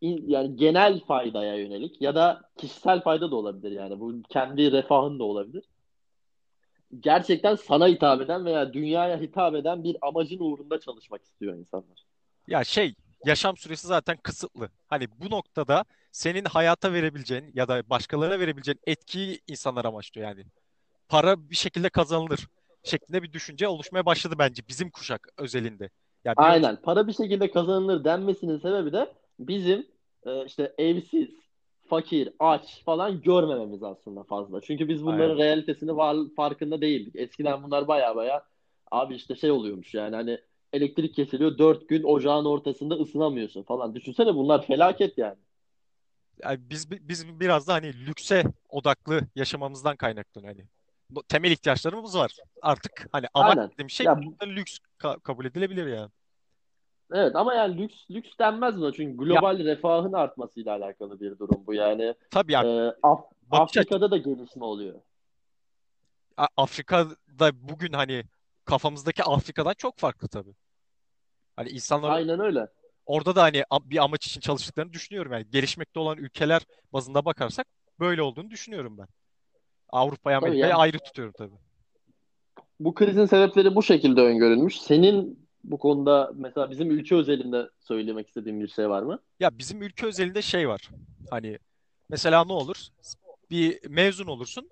in- 0.00 0.24
yani 0.28 0.56
genel 0.56 1.00
faydaya 1.00 1.54
yönelik 1.54 2.02
ya 2.02 2.14
da 2.14 2.40
kişisel 2.56 3.00
fayda 3.00 3.30
da 3.30 3.36
olabilir 3.36 3.70
yani. 3.70 4.00
Bu 4.00 4.14
kendi 4.28 4.72
refahın 4.72 5.18
da 5.18 5.24
olabilir 5.24 5.64
gerçekten 7.00 7.54
sana 7.54 7.88
hitap 7.88 8.20
eden 8.20 8.44
veya 8.44 8.72
dünyaya 8.72 9.20
hitap 9.20 9.54
eden 9.54 9.84
bir 9.84 9.96
amacın 10.02 10.40
uğrunda 10.40 10.80
çalışmak 10.80 11.22
istiyor 11.22 11.54
insanlar. 11.54 12.04
Ya 12.46 12.64
şey 12.64 12.94
yaşam 13.24 13.56
süresi 13.56 13.86
zaten 13.86 14.16
kısıtlı. 14.16 14.70
Hani 14.88 15.06
bu 15.20 15.30
noktada 15.30 15.84
senin 16.12 16.44
hayata 16.44 16.92
verebileceğin 16.92 17.50
ya 17.54 17.68
da 17.68 17.90
başkalarına 17.90 18.40
verebileceğin 18.40 18.80
etkiyi 18.86 19.40
insanlar 19.46 19.84
amaçlıyor 19.84 20.28
yani. 20.28 20.44
Para 21.08 21.50
bir 21.50 21.56
şekilde 21.56 21.88
kazanılır 21.88 22.48
şeklinde 22.82 23.22
bir 23.22 23.32
düşünce 23.32 23.68
oluşmaya 23.68 24.06
başladı 24.06 24.34
bence 24.38 24.62
bizim 24.68 24.90
kuşak 24.90 25.28
özelinde. 25.38 25.90
Ya 26.24 26.32
bir 26.32 26.42
önce 26.42 26.50
Aynen. 26.50 26.82
Para 26.82 27.06
bir 27.06 27.12
şekilde 27.12 27.50
kazanılır 27.50 28.04
denmesinin 28.04 28.58
sebebi 28.58 28.92
de 28.92 29.14
bizim 29.38 29.86
e, 30.26 30.44
işte 30.44 30.74
evsiz, 30.78 31.30
fakir, 31.88 32.28
aç 32.38 32.84
falan 32.84 33.22
görmememiz 33.22 33.82
aslında 33.82 34.22
fazla. 34.22 34.60
Çünkü 34.60 34.88
biz 34.88 35.04
bunların 35.04 35.22
Aynen. 35.22 35.38
realitesini 35.38 35.96
var, 35.96 36.16
farkında 36.36 36.80
değildik. 36.80 37.16
Eskiden 37.16 37.62
bunlar 37.62 37.88
baya 37.88 38.16
baya 38.16 38.44
abi 38.90 39.14
işte 39.14 39.34
şey 39.36 39.50
oluyormuş 39.50 39.94
yani 39.94 40.16
hani 40.16 40.38
elektrik 40.72 41.14
kesiliyor 41.14 41.58
dört 41.58 41.88
gün 41.88 42.02
ocağın 42.02 42.44
ortasında 42.44 42.94
ısınamıyorsun 42.94 43.62
falan. 43.62 43.94
Düşünsene 43.94 44.34
bunlar 44.34 44.66
felaket 44.66 45.18
yani. 45.18 45.36
Yani 46.42 46.58
biz 46.70 46.90
biz 46.90 47.40
biraz 47.40 47.68
da 47.68 47.74
hani 47.74 48.06
lükse 48.06 48.44
odaklı 48.68 49.20
yaşamamızdan 49.34 49.96
kaynaklanıyor 49.96 50.54
hani. 50.54 50.66
Bu 51.10 51.22
temel 51.22 51.50
ihtiyaçlarımız 51.50 52.16
var. 52.16 52.36
Artık 52.62 53.08
hani 53.12 53.26
Aynen. 53.34 53.70
dediğim 53.72 53.90
şey 53.90 54.06
Ya 54.06 54.22
bu 54.22 54.36
lüks 54.46 54.78
ka- 54.98 55.20
kabul 55.20 55.44
edilebilir 55.44 55.86
yani. 55.86 56.10
Evet 57.12 57.36
ama 57.36 57.54
yani 57.54 57.78
lüks 57.78 58.10
lüks 58.10 58.30
denmez 58.40 58.76
buna 58.76 58.92
çünkü 58.92 59.10
Ya 59.10 59.24
global 59.24 59.58
refahın 59.58 60.12
artmasıyla 60.12 60.76
alakalı 60.76 61.20
bir 61.20 61.38
durum 61.38 61.66
bu. 61.66 61.74
Yani 61.74 62.14
tabii 62.30 62.52
ya 62.52 62.62
e, 62.62 62.94
Af- 63.02 63.30
Afrika'da 63.50 64.10
da 64.10 64.16
gelişme 64.16 64.64
oluyor. 64.64 64.94
Afrika'da 66.56 67.68
bugün 67.68 67.92
hani 67.92 68.24
kafamızdaki 68.64 69.24
Afrika'dan 69.24 69.74
çok 69.74 69.98
farklı 69.98 70.28
tabii. 70.28 70.54
Hani 71.56 71.68
insanlar 71.68 72.10
Aynen 72.10 72.40
öyle. 72.40 72.68
orada 73.06 73.36
da 73.36 73.42
hani 73.42 73.62
bir 73.84 74.04
amaç 74.04 74.26
için 74.26 74.40
çalıştıklarını 74.40 74.92
düşünüyorum 74.92 75.32
yani. 75.32 75.50
Gelişmekte 75.50 76.00
olan 76.00 76.18
ülkeler 76.18 76.62
bazında 76.92 77.24
bakarsak 77.24 77.66
böyle 78.00 78.22
olduğunu 78.22 78.50
düşünüyorum 78.50 78.98
ben. 78.98 79.06
Avrupa'yı, 79.88 80.36
Amerika'yı 80.36 80.70
yani 80.70 80.74
ayrı 80.74 80.98
tutuyorum 80.98 81.34
tabii. 81.38 81.56
bu 82.80 82.94
krizin 82.94 83.26
sebepleri 83.26 83.74
bu 83.74 83.82
şekilde 83.82 84.20
öngörülmüş. 84.20 84.80
Senin 84.80 85.45
bu 85.70 85.78
konuda 85.78 86.32
mesela 86.34 86.70
bizim 86.70 86.90
ülke 86.90 87.14
özelinde 87.14 87.70
söylemek 87.80 88.26
istediğin 88.28 88.60
bir 88.60 88.68
şey 88.68 88.88
var 88.88 89.02
mı? 89.02 89.18
Ya 89.40 89.58
bizim 89.58 89.82
ülke 89.82 90.06
özelinde 90.06 90.42
şey 90.42 90.68
var. 90.68 90.90
Hani 91.30 91.58
mesela 92.08 92.44
ne 92.44 92.52
olur? 92.52 92.76
Bir 93.50 93.88
mezun 93.88 94.26
olursun. 94.26 94.70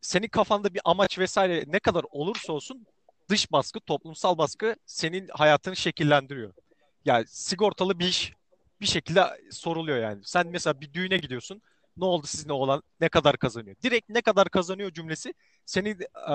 Senin 0.00 0.28
kafanda 0.28 0.74
bir 0.74 0.80
amaç 0.84 1.18
vesaire 1.18 1.64
ne 1.66 1.78
kadar 1.78 2.04
olursa 2.10 2.52
olsun 2.52 2.86
dış 3.28 3.52
baskı, 3.52 3.80
toplumsal 3.80 4.38
baskı 4.38 4.76
senin 4.86 5.28
hayatını 5.28 5.76
şekillendiriyor. 5.76 6.52
Yani 7.04 7.24
sigortalı 7.28 7.98
bir 7.98 8.06
iş 8.06 8.32
bir 8.80 8.86
şekilde 8.86 9.24
soruluyor 9.50 9.98
yani. 9.98 10.20
Sen 10.24 10.46
mesela 10.46 10.80
bir 10.80 10.92
düğüne 10.92 11.16
gidiyorsun. 11.16 11.62
Ne 11.96 12.04
oldu 12.04 12.26
sizin 12.26 12.48
oğlan 12.48 12.82
ne 13.00 13.08
kadar 13.08 13.36
kazanıyor? 13.36 13.76
Direkt 13.82 14.08
ne 14.08 14.22
kadar 14.22 14.48
kazanıyor 14.48 14.92
cümlesi 14.92 15.34
seni 15.66 15.88
e, 16.30 16.34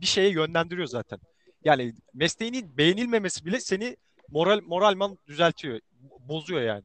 bir 0.00 0.06
şeye 0.06 0.30
yönlendiriyor 0.30 0.86
zaten. 0.86 1.18
Yani 1.64 1.94
mesleğinin 2.14 2.76
beğenilmemesi 2.76 3.44
bile 3.46 3.60
seni 3.60 3.96
moral 4.28 4.60
moralman 4.60 5.18
düzeltiyor, 5.26 5.80
bozuyor 6.20 6.62
yani. 6.62 6.84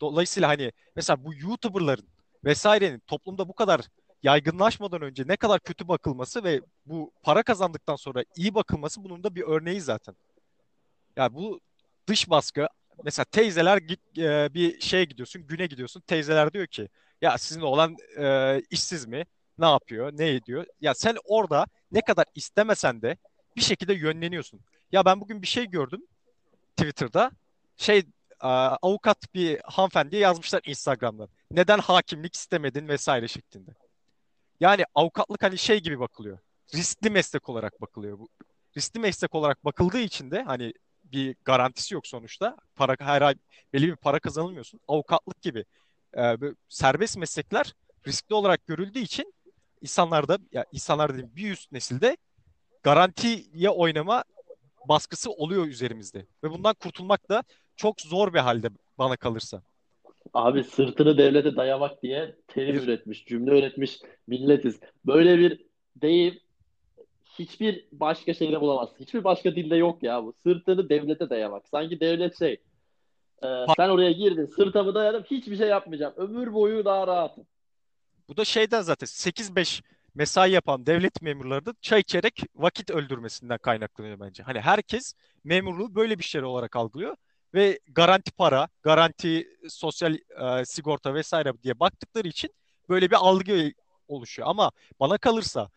Dolayısıyla 0.00 0.48
hani 0.48 0.72
mesela 0.96 1.24
bu 1.24 1.34
YouTuber'ların 1.34 2.08
vesairenin 2.44 2.98
toplumda 2.98 3.48
bu 3.48 3.52
kadar 3.52 3.80
yaygınlaşmadan 4.22 5.02
önce 5.02 5.24
ne 5.26 5.36
kadar 5.36 5.60
kötü 5.60 5.88
bakılması 5.88 6.44
ve 6.44 6.60
bu 6.86 7.12
para 7.22 7.42
kazandıktan 7.42 7.96
sonra 7.96 8.24
iyi 8.36 8.54
bakılması 8.54 9.04
bunun 9.04 9.24
da 9.24 9.34
bir 9.34 9.42
örneği 9.42 9.80
zaten. 9.80 10.16
Yani 11.16 11.34
bu 11.34 11.60
dış 12.06 12.30
baskı 12.30 12.68
mesela 13.04 13.24
teyzeler 13.24 13.78
git 13.78 14.18
e, 14.18 14.54
bir 14.54 14.80
şeye 14.80 15.04
gidiyorsun, 15.04 15.46
güne 15.46 15.66
gidiyorsun. 15.66 16.00
Teyzeler 16.00 16.52
diyor 16.52 16.66
ki 16.66 16.88
ya 17.22 17.38
sizin 17.38 17.60
oğlan 17.60 17.96
e, 18.18 18.60
işsiz 18.70 19.06
mi? 19.06 19.24
Ne 19.58 19.66
yapıyor? 19.66 20.12
Ne 20.12 20.28
ediyor? 20.28 20.66
Ya 20.80 20.94
sen 20.94 21.16
orada 21.24 21.66
ne 21.92 22.00
kadar 22.00 22.24
istemesen 22.34 23.02
de 23.02 23.16
bir 23.56 23.60
şekilde 23.60 23.94
yönleniyorsun. 23.94 24.60
Ya 24.92 25.04
ben 25.04 25.20
bugün 25.20 25.42
bir 25.42 25.46
şey 25.46 25.66
gördüm 25.66 26.02
Twitter'da. 26.76 27.30
Şey 27.76 27.98
e, 27.98 28.46
avukat 28.82 29.34
bir 29.34 29.60
hanımefendiye 29.64 30.22
yazmışlar 30.22 30.62
Instagram'dan. 30.66 31.28
Neden 31.50 31.78
hakimlik 31.78 32.34
istemedin 32.34 32.88
vesaire 32.88 33.28
şeklinde. 33.28 33.70
Yani 34.60 34.84
avukatlık 34.94 35.42
hani 35.42 35.58
şey 35.58 35.80
gibi 35.80 36.00
bakılıyor. 36.00 36.38
Riskli 36.74 37.10
meslek 37.10 37.48
olarak 37.48 37.80
bakılıyor 37.80 38.18
bu. 38.18 38.28
Riskli 38.76 39.00
meslek 39.00 39.34
olarak 39.34 39.64
bakıldığı 39.64 40.00
için 40.00 40.30
de 40.30 40.42
hani 40.42 40.72
bir 41.04 41.36
garantisi 41.44 41.94
yok 41.94 42.06
sonuçta. 42.06 42.56
Para 42.76 42.96
her 42.98 43.22
ay 43.22 43.34
belli 43.72 43.88
bir 43.88 43.96
para 43.96 44.18
kazanılmıyorsun. 44.18 44.80
Avukatlık 44.88 45.42
gibi 45.42 45.64
e, 46.16 46.36
serbest 46.68 47.16
meslekler 47.16 47.74
riskli 48.06 48.34
olarak 48.34 48.66
görüldüğü 48.66 48.98
için 48.98 49.34
insanlarda 49.80 50.38
ya 50.52 50.64
insanlar 50.72 51.12
dediğim 51.12 51.36
bir 51.36 51.52
üst 51.52 51.72
nesilde 51.72 52.16
garantiye 52.84 53.70
oynama 53.70 54.24
baskısı 54.88 55.30
oluyor 55.30 55.66
üzerimizde. 55.66 56.26
Ve 56.44 56.50
bundan 56.50 56.74
kurtulmak 56.74 57.28
da 57.28 57.42
çok 57.76 58.00
zor 58.00 58.34
bir 58.34 58.38
halde 58.38 58.68
bana 58.98 59.16
kalırsa. 59.16 59.62
Abi 60.34 60.64
sırtını 60.64 61.18
devlete 61.18 61.56
dayamak 61.56 62.02
diye 62.02 62.36
terim 62.48 62.76
üretmiş, 62.76 63.26
cümle 63.26 63.58
üretmiş 63.58 63.98
milletiz. 64.26 64.80
Böyle 65.06 65.38
bir 65.38 65.64
deyim 65.96 66.38
hiçbir 67.38 67.88
başka 67.92 68.34
şeyde 68.34 68.60
bulamazsın. 68.60 68.96
Hiçbir 69.00 69.24
başka 69.24 69.56
dilde 69.56 69.76
yok 69.76 70.02
ya 70.02 70.24
bu. 70.24 70.34
Sırtını 70.42 70.88
devlete 70.88 71.30
dayamak. 71.30 71.68
Sanki 71.68 72.00
devlet 72.00 72.38
şey. 72.38 72.52
e, 73.42 73.48
sen 73.76 73.88
oraya 73.88 74.12
girdin. 74.12 74.46
Sırtımı 74.46 74.94
dayadım. 74.94 75.24
Hiçbir 75.30 75.56
şey 75.56 75.68
yapmayacağım. 75.68 76.14
Ömür 76.16 76.52
boyu 76.52 76.84
daha 76.84 77.06
rahatım. 77.06 77.46
Bu 78.28 78.36
da 78.36 78.44
şeyden 78.44 78.82
zaten 78.82 79.06
8-5 79.06 79.82
mesai 80.14 80.50
yapan 80.50 80.86
devlet 80.86 81.22
memurları 81.22 81.66
da 81.66 81.74
çay 81.80 82.00
içerek 82.00 82.42
vakit 82.54 82.90
öldürmesinden 82.90 83.58
kaynaklanıyor 83.58 84.20
bence. 84.20 84.42
Hani 84.42 84.60
herkes 84.60 85.14
memurluğu 85.44 85.94
böyle 85.94 86.18
bir 86.18 86.24
şey 86.24 86.42
olarak 86.44 86.76
algılıyor 86.76 87.16
ve 87.54 87.80
garanti 87.88 88.32
para, 88.32 88.68
garanti 88.82 89.48
sosyal 89.68 90.14
e, 90.14 90.64
sigorta 90.64 91.14
vesaire 91.14 91.52
diye 91.62 91.80
baktıkları 91.80 92.28
için 92.28 92.50
böyle 92.88 93.10
bir 93.10 93.16
algı 93.16 93.72
oluşuyor. 94.08 94.48
Ama 94.48 94.72
bana 95.00 95.18
kalırsa 95.18 95.70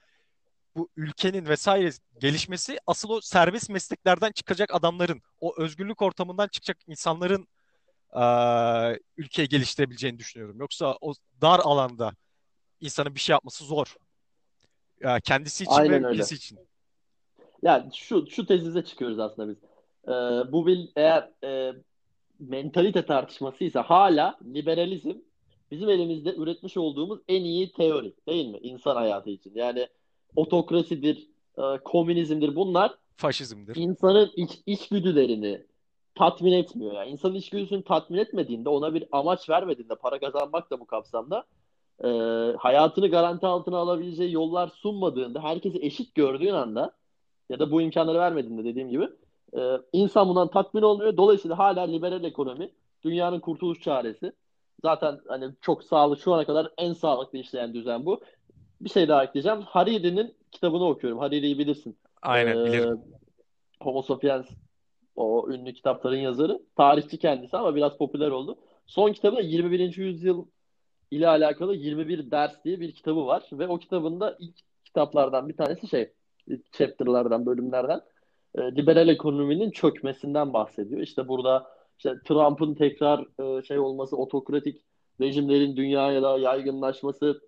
bu 0.76 0.90
ülkenin 0.96 1.48
vesaire 1.48 1.92
gelişmesi 2.20 2.80
asıl 2.88 3.10
o 3.10 3.22
serbest 3.22 3.70
mesleklerden 3.70 4.32
çıkacak 4.32 4.76
adamların, 4.76 5.22
o 5.40 5.56
özgürlük 5.58 6.02
ortamından 6.02 6.48
çıkacak 6.48 6.78
insanların 6.88 7.48
e, 8.14 8.24
ülkeyi 9.18 9.50
geliştirebileceğini 9.50 10.20
düşünüyorum. 10.20 10.60
Yoksa 10.60 10.98
o 11.02 11.14
dar 11.42 11.60
alanda 11.60 12.14
insanın 12.82 13.16
bir 13.16 13.20
şey 13.20 13.34
yapması 13.34 13.66
zor. 13.66 13.96
Ya 15.02 15.20
kendisi 15.20 15.64
için 15.64 15.74
ve 15.74 15.80
Aynen 15.80 16.04
öyle. 16.04 16.16
ülkesi 16.16 16.36
için. 16.36 16.60
Yani 17.64 17.96
şu 17.96 18.28
şu 18.30 18.46
tezimize 18.46 18.84
çıkıyoruz 18.84 19.20
aslında 19.20 19.50
biz. 19.50 19.58
E, 20.08 20.12
bu 20.52 20.68
bir 20.68 20.90
eğer 20.96 21.30
e, 21.44 21.74
mentalite 22.40 23.06
tartışmasıysa 23.06 23.84
hala 23.84 24.38
liberalizm 24.54 25.14
bizim 25.72 25.90
elimizde 25.90 26.36
üretmiş 26.36 26.78
olduğumuz 26.78 27.20
en 27.28 27.44
iyi 27.44 27.72
teori 27.72 28.14
değil 28.28 28.48
mi? 28.48 28.58
İnsan 28.58 28.96
hayatı 28.96 29.30
için. 29.30 29.52
Yani 29.56 29.88
otokrasidir, 30.36 31.28
e, 31.58 31.62
komünizmdir 31.84 32.56
bunlar 32.56 32.96
Faşizmdir. 33.18 33.76
insanın 33.76 34.32
iç, 34.36 34.52
içgüdülerini 34.66 35.66
tatmin 36.16 36.52
etmiyor. 36.52 36.94
Yani 36.94 37.10
insanın 37.10 37.36
içgüdüsünü 37.36 37.84
tatmin 37.84 38.18
etmediğinde, 38.18 38.70
ona 38.70 38.94
bir 38.94 39.06
amaç 39.12 39.50
vermediğinde, 39.50 39.96
para 39.96 40.20
kazanmak 40.20 40.72
da 40.72 40.80
bu 40.80 40.86
kapsamda, 40.86 41.46
e, 42.04 42.08
hayatını 42.58 43.08
garanti 43.08 43.48
altına 43.48 43.78
alabileceği 43.78 44.34
yollar 44.34 44.68
sunmadığında, 44.68 45.44
herkesi 45.44 45.80
eşit 45.82 46.16
gördüğün 46.16 46.54
anda 46.54 46.92
ya 47.50 47.60
da 47.60 47.72
bu 47.72 47.82
imkanları 47.82 48.20
vermediğinde 48.20 48.64
dediğim 48.64 48.90
gibi 48.90 49.10
e, 49.58 49.62
insan 49.94 50.30
bundan 50.30 50.48
tatmin 50.48 50.82
olmuyor. 50.82 51.18
Dolayısıyla 51.18 51.60
hala 51.60 51.82
liberal 51.82 52.24
ekonomi 52.24 52.72
dünyanın 53.04 53.40
kurtuluş 53.40 53.82
çaresi. 53.82 54.32
Zaten 54.82 55.20
hani 55.28 55.50
çok 55.62 55.84
sağlıklı 55.84 56.24
şu 56.24 56.34
ana 56.34 56.46
kadar 56.46 56.72
en 56.78 56.94
sağlıklı 56.94 57.38
işleyen 57.38 57.74
düzen 57.74 58.06
bu. 58.06 58.22
Bir 58.82 58.90
şey 58.90 59.08
daha 59.08 59.24
ekleyeceğim. 59.24 59.62
Hariri'nin 59.62 60.34
kitabını 60.52 60.86
okuyorum. 60.86 61.20
Hariri'yi 61.20 61.60
bilirsin. 61.60 61.98
Aynen 62.22 62.66
bilirim. 62.66 63.02
Homo 63.82 64.02
sapiens 64.02 64.50
o 65.16 65.50
ünlü 65.50 65.74
kitapların 65.74 66.18
yazarı. 66.18 66.62
Tarihçi 66.76 67.20
kendisi 67.20 67.58
ama 67.58 67.76
biraz 67.76 67.98
popüler 67.98 68.32
oldu. 68.32 68.58
Son 68.88 69.14
kitabı 69.14 69.36
da 69.36 69.42
21. 69.42 69.98
yüzyıl 69.98 70.46
ile 71.12 71.28
alakalı 71.28 71.76
21 71.76 72.32
ders 72.32 72.64
diye 72.66 72.80
bir 72.80 72.92
kitabı 72.92 73.26
var. 73.26 73.44
Ve 73.52 73.68
o 73.68 73.78
kitabında 73.78 74.38
ilk 74.40 74.56
kitaplardan 74.86 75.50
bir 75.50 75.58
tanesi 75.58 75.88
şey, 75.88 76.14
chapter'lardan, 76.72 77.46
bölümlerden 77.46 78.02
e, 78.56 78.62
liberal 78.62 79.08
ekonominin 79.08 79.72
çökmesinden 79.72 80.54
bahsediyor. 80.54 81.02
İşte 81.02 81.28
burada 81.28 81.68
işte 81.98 82.16
Trump'ın 82.26 82.74
tekrar 82.74 83.26
e, 83.60 83.64
şey 83.64 83.80
olması, 83.80 84.18
otokratik 84.18 84.82
rejimlerin 85.22 85.76
dünyaya 85.76 86.24
da 86.24 86.38
yaygınlaşması, 86.38 87.42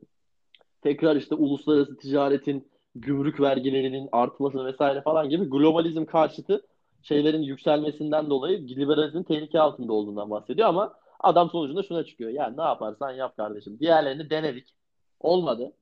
tekrar 0.82 1.16
işte 1.16 1.36
uluslararası 1.36 1.98
ticaretin, 1.98 2.70
gümrük 2.96 3.40
vergilerinin 3.40 4.10
artması 4.12 4.66
vesaire 4.66 5.02
falan 5.02 5.30
gibi 5.30 5.50
globalizm 5.50 6.06
karşıtı 6.06 6.68
şeylerin 7.04 7.42
yükselmesinden 7.42 8.30
dolayı 8.30 8.68
liberalizmin 8.68 9.24
tehlike 9.24 9.60
altında 9.60 9.94
olduğundan 9.94 10.30
bahsediyor 10.30 10.68
ama 10.68 10.94
adam 11.20 11.50
sonucunda 11.50 11.84
şuna 11.84 12.04
çıkıyor. 12.04 12.30
Yani 12.30 12.58
ne 12.58 12.62
yaparsan 12.62 13.12
yap 13.12 13.38
kardeşim. 13.38 13.80
Diğerlerini 13.80 14.30
denedik. 14.30 14.74
Olmadı. 15.20 15.74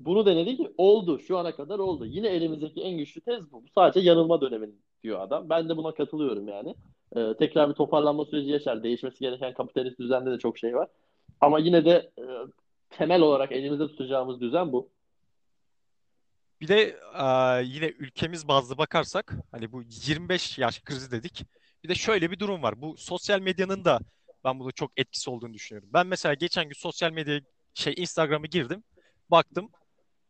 Bunu 0.00 0.26
denedik. 0.26 0.60
Oldu. 0.78 1.18
Şu 1.18 1.38
ana 1.38 1.56
kadar 1.56 1.78
oldu. 1.78 2.06
Yine 2.06 2.28
elimizdeki 2.28 2.82
en 2.82 2.98
güçlü 2.98 3.20
tez 3.20 3.52
bu. 3.52 3.64
Sadece 3.74 4.00
yanılma 4.00 4.40
dönemi 4.40 4.70
diyor 5.02 5.20
adam. 5.20 5.50
Ben 5.50 5.68
de 5.68 5.76
buna 5.76 5.94
katılıyorum 5.94 6.48
yani. 6.48 6.74
Ee, 7.16 7.34
tekrar 7.38 7.68
bir 7.68 7.74
toparlanma 7.74 8.24
süreci 8.24 8.50
yaşar. 8.50 8.82
Değişmesi 8.82 9.20
gereken 9.20 9.54
kapitalist 9.54 9.98
düzende 9.98 10.30
de 10.30 10.38
çok 10.38 10.58
şey 10.58 10.74
var. 10.74 10.88
Ama 11.40 11.58
yine 11.58 11.84
de 11.84 12.10
e, 12.18 12.24
temel 12.90 13.20
olarak 13.20 13.52
elimizde 13.52 13.86
tutacağımız 13.86 14.40
düzen 14.40 14.72
bu. 14.72 14.88
Bir 16.60 16.68
de 16.68 16.80
e, 17.20 17.26
yine 17.64 17.86
ülkemiz 17.86 18.48
bazlı 18.48 18.78
bakarsak 18.78 19.34
hani 19.50 19.72
bu 19.72 19.82
25 20.06 20.58
yaş 20.58 20.80
krizi 20.80 21.10
dedik. 21.10 21.44
Bir 21.84 21.88
de 21.88 21.94
şöyle 21.94 22.30
bir 22.30 22.38
durum 22.38 22.62
var. 22.62 22.82
Bu 22.82 22.96
sosyal 22.96 23.40
medyanın 23.40 23.84
da 23.84 24.00
ben 24.44 24.60
burada 24.60 24.72
çok 24.72 24.92
etkisi 24.96 25.30
olduğunu 25.30 25.54
düşünüyorum. 25.54 25.90
Ben 25.92 26.06
mesela 26.06 26.34
geçen 26.34 26.64
gün 26.64 26.74
sosyal 26.74 27.12
medya 27.12 27.40
şey 27.74 27.94
Instagram'a 27.96 28.46
girdim. 28.46 28.84
Baktım 29.30 29.70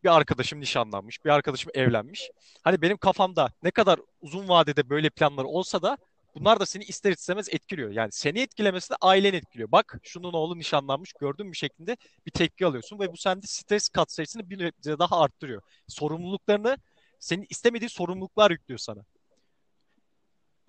bir 0.04 0.16
arkadaşım 0.16 0.60
nişanlanmış, 0.60 1.24
bir 1.24 1.30
arkadaşım 1.30 1.70
evlenmiş. 1.74 2.30
Hani 2.62 2.82
benim 2.82 2.96
kafamda 2.96 3.52
ne 3.62 3.70
kadar 3.70 4.00
uzun 4.20 4.48
vadede 4.48 4.90
böyle 4.90 5.10
planlar 5.10 5.44
olsa 5.44 5.82
da 5.82 5.98
bunlar 6.34 6.60
da 6.60 6.66
seni 6.66 6.84
ister 6.84 7.12
istemez 7.12 7.48
etkiliyor. 7.48 7.90
Yani 7.90 8.12
seni 8.12 8.40
etkilemesi 8.40 8.90
de 8.90 8.94
aileni 9.00 9.36
etkiliyor. 9.36 9.72
Bak 9.72 9.98
şunun 10.02 10.32
oğlu 10.32 10.58
nişanlanmış 10.58 11.12
gördün 11.12 11.46
mü 11.46 11.54
şeklinde 11.54 11.96
bir 12.26 12.30
tepki 12.30 12.66
alıyorsun 12.66 12.98
ve 12.98 13.12
bu 13.12 13.16
sende 13.16 13.46
stres 13.46 13.88
katsayısını 13.88 14.50
bir 14.50 14.58
nebze 14.58 14.98
daha 14.98 15.20
arttırıyor. 15.20 15.62
Sorumluluklarını 15.88 16.78
senin 17.18 17.46
istemediği 17.50 17.88
sorumluluklar 17.88 18.50
yüklüyor 18.50 18.78
sana. 18.78 19.04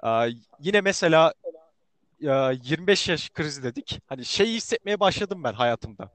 Aa, 0.04 0.28
yine 0.60 0.82
mesela 0.82 1.34
25 2.22 3.10
yaş 3.10 3.30
krizi 3.30 3.64
dedik. 3.64 4.00
Hani 4.06 4.26
şeyi 4.26 4.56
hissetmeye 4.56 5.00
başladım 5.00 5.44
ben 5.44 5.54
hayatımda. 5.54 6.12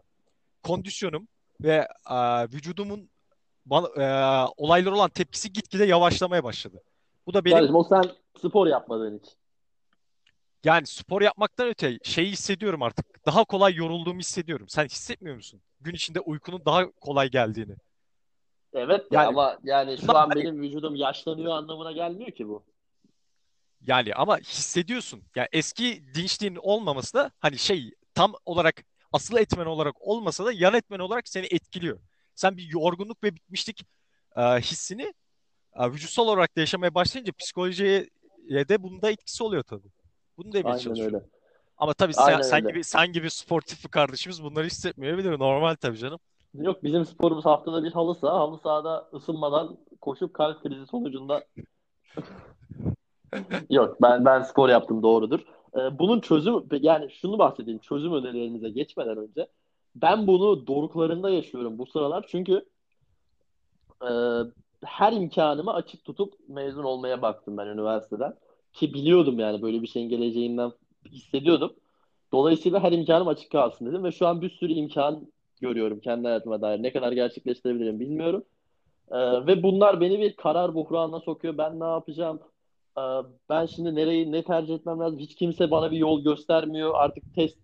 Kondisyonum 0.62 1.28
ve 1.60 1.88
aa, 2.04 2.44
vücudumun 2.44 3.10
bana, 3.66 3.88
eee, 3.96 4.52
olaylara 4.56 4.94
olan 4.94 5.10
tepkisi 5.10 5.52
gitgide 5.52 5.84
yavaşlamaya 5.84 6.44
başladı. 6.44 6.82
Bu 7.26 7.34
da 7.34 7.44
benim 7.44 7.56
Kardeşim 7.56 7.76
o 7.76 7.84
sen 7.84 8.02
spor 8.40 8.66
yapmadığın 8.66 9.18
için. 9.18 9.32
yani 10.64 10.86
spor 10.86 11.22
yapmaktan 11.22 11.68
öte 11.68 11.98
şeyi 12.02 12.30
hissediyorum 12.32 12.82
artık. 12.82 13.26
Daha 13.26 13.44
kolay 13.44 13.74
yorulduğumu 13.74 14.20
hissediyorum. 14.20 14.68
Sen 14.68 14.84
hissetmiyor 14.84 15.36
musun? 15.36 15.60
Gün 15.80 15.94
içinde 15.94 16.20
uykunun 16.20 16.64
daha 16.64 16.90
kolay 16.90 17.30
geldiğini. 17.30 17.74
Evet 18.72 19.06
Yani 19.10 19.26
ama 19.26 19.58
yani 19.64 19.98
şu 19.98 20.16
an 20.16 20.28
hani 20.28 20.40
benim 20.44 20.60
vücudum 20.62 20.94
yaşlanıyor 20.96 21.52
anlamına 21.52 21.92
gelmiyor 21.92 22.30
ki 22.30 22.48
bu. 22.48 22.62
Yani 23.80 24.14
ama 24.14 24.38
hissediyorsun. 24.38 25.22
Yani 25.36 25.48
eski 25.52 26.04
dinçliğin 26.14 26.56
olmaması 26.56 27.14
da 27.14 27.30
hani 27.40 27.58
şey 27.58 27.90
tam 28.14 28.34
olarak 28.44 28.84
asıl 29.12 29.36
etmen 29.36 29.66
olarak 29.66 29.94
olmasa 30.02 30.44
da 30.44 30.52
yan 30.52 30.74
etmen 30.74 30.98
olarak 30.98 31.28
seni 31.28 31.46
etkiliyor. 31.46 31.98
Sen 32.34 32.56
bir 32.56 32.62
yorgunluk 32.70 33.24
ve 33.24 33.34
bitmişlik 33.34 33.86
eee, 34.36 34.42
hissini 34.60 35.14
eee, 35.80 35.92
vücutsal 35.92 36.28
olarak 36.28 36.56
da 36.56 36.60
yaşamaya 36.60 36.94
başlayınca 36.94 37.32
psikolojiye 37.38 38.06
de 38.50 38.82
bunda 38.82 39.10
etkisi 39.10 39.44
oluyor 39.44 39.62
tabii. 39.62 39.88
Bunu 40.36 40.52
demeye 40.52 40.64
Aynen 40.64 40.78
öyle. 40.78 40.94
çalışıyorum. 40.94 41.30
Ama 41.78 41.94
tabii 41.94 42.14
sen, 42.14 42.22
Aynen 42.22 42.42
sen 42.42 42.58
öyle. 42.58 42.68
gibi 42.68 42.84
sen 42.84 43.12
gibi 43.12 43.30
sportif 43.30 43.84
bir 43.84 43.88
kardeşimiz 43.88 44.42
bunları 44.42 44.66
hissetmeyebilir. 44.66 45.38
Normal 45.38 45.74
tabii 45.74 45.98
canım. 45.98 46.18
Yok 46.54 46.84
bizim 46.84 47.04
sporumuz 47.06 47.46
haftada 47.46 47.84
bir 47.84 47.92
halı 47.92 48.14
saha. 48.14 48.38
Halı 48.38 48.58
sahada 48.58 49.10
ısınmadan 49.14 49.78
koşup 50.00 50.34
kalp 50.34 50.62
krizi 50.62 50.86
sonucunda 50.86 51.44
yok 53.70 53.96
ben 54.02 54.24
ben 54.24 54.42
spor 54.42 54.68
yaptım 54.68 55.02
doğrudur. 55.02 55.40
Ee, 55.76 55.98
bunun 55.98 56.20
çözüm 56.20 56.68
yani 56.80 57.10
şunu 57.10 57.38
bahsedeyim 57.38 57.78
çözüm 57.78 58.12
önerilerimize 58.12 58.70
geçmeden 58.70 59.18
önce 59.18 59.48
ben 59.94 60.26
bunu 60.26 60.66
doruklarında 60.66 61.30
yaşıyorum 61.30 61.78
bu 61.78 61.86
sıralar 61.86 62.26
çünkü 62.28 62.64
e, 64.02 64.10
her 64.84 65.12
imkanımı 65.12 65.74
açık 65.74 66.04
tutup 66.04 66.34
mezun 66.48 66.84
olmaya 66.84 67.22
baktım 67.22 67.56
ben 67.56 67.66
üniversiteden 67.66 68.34
ki 68.72 68.94
biliyordum 68.94 69.38
yani 69.38 69.62
böyle 69.62 69.82
bir 69.82 69.86
şeyin 69.86 70.08
geleceğinden 70.08 70.72
hissediyordum. 71.10 71.72
Dolayısıyla 72.32 72.82
her 72.82 72.92
imkanım 72.92 73.28
açık 73.28 73.52
kalsın 73.52 73.86
dedim 73.86 74.04
ve 74.04 74.12
şu 74.12 74.26
an 74.26 74.42
bir 74.42 74.50
sürü 74.50 74.72
imkan 74.72 75.26
görüyorum 75.60 76.00
kendi 76.00 76.28
hayatıma 76.28 76.60
dair. 76.62 76.82
Ne 76.82 76.92
kadar 76.92 77.12
gerçekleştirebilirim 77.12 78.00
bilmiyorum. 78.00 78.44
Ee, 79.10 79.46
ve 79.46 79.62
bunlar 79.62 80.00
beni 80.00 80.20
bir 80.20 80.36
karar 80.36 80.74
buhranına 80.74 81.20
sokuyor. 81.20 81.58
Ben 81.58 81.80
ne 81.80 81.84
yapacağım? 81.84 82.40
Ee, 82.98 83.02
ben 83.48 83.66
şimdi 83.66 83.94
nereyi 83.94 84.32
ne 84.32 84.44
tercih 84.44 84.74
etmem 84.74 85.00
lazım? 85.00 85.18
Hiç 85.18 85.34
kimse 85.34 85.70
bana 85.70 85.90
bir 85.90 85.98
yol 85.98 86.24
göstermiyor. 86.24 86.94
Artık 86.94 87.34
test 87.34 87.58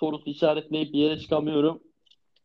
sorusu 0.00 0.30
işaretleyip 0.30 0.92
bir 0.92 0.98
yere 0.98 1.18
çıkamıyorum. 1.18 1.82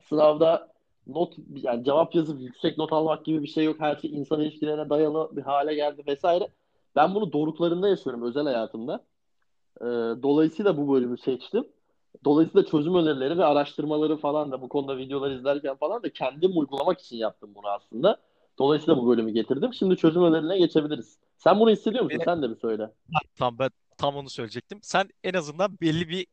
Sınavda 0.10 0.74
not 1.08 1.34
yani 1.56 1.84
cevap 1.84 2.16
yazıp 2.16 2.42
yüksek 2.42 2.78
not 2.78 2.94
almak 2.94 3.26
gibi 3.26 3.44
bir 3.44 3.48
şey 3.48 3.66
yok. 3.66 3.76
Her 3.80 3.96
şey 3.96 4.12
insan 4.14 4.42
ilişkilerine 4.42 4.90
dayalı 4.90 5.30
bir 5.32 5.42
hale 5.42 5.76
geldi 5.76 6.04
vesaire. 6.08 6.48
Ben 6.96 7.16
bunu 7.16 7.34
doruklarında 7.34 7.90
yaşıyorum 7.90 8.24
özel 8.24 8.44
hayatımda. 8.44 9.06
Ee, 9.82 9.86
dolayısıyla 10.24 10.78
bu 10.78 10.94
bölümü 10.94 11.18
seçtim. 11.18 11.68
Dolayısıyla 12.26 12.66
çözüm 12.66 12.96
önerileri 12.96 13.38
ve 13.38 13.46
araştırmaları 13.46 14.18
falan 14.18 14.52
da 14.52 14.62
bu 14.62 14.70
konuda 14.70 14.98
videolar 14.98 15.32
izlerken 15.32 15.76
falan 15.76 16.04
da 16.04 16.14
kendim 16.14 16.52
uygulamak 16.58 17.00
için 17.00 17.18
yaptım 17.18 17.52
bunu 17.56 17.68
aslında. 17.68 18.18
Dolayısıyla 18.60 18.98
bu 18.98 19.10
bölümü 19.10 19.32
getirdim. 19.32 19.74
Şimdi 19.74 19.96
çözüm 19.96 20.24
önerilerine 20.24 20.58
geçebiliriz. 20.58 21.18
Sen 21.38 21.60
bunu 21.60 21.70
hissediyor 21.72 22.04
musun? 22.04 22.20
Beni, 22.20 22.26
Sen 22.26 22.42
de 22.42 22.50
bir 22.50 22.56
söyle. 22.56 22.92
tam 23.36 23.60
ben 23.60 23.70
tam 23.98 24.16
onu 24.16 24.30
söyleyecektim. 24.30 24.80
Sen 24.84 25.10
en 25.24 25.34
azından 25.34 25.78
belli 25.82 26.10
bir 26.10 26.28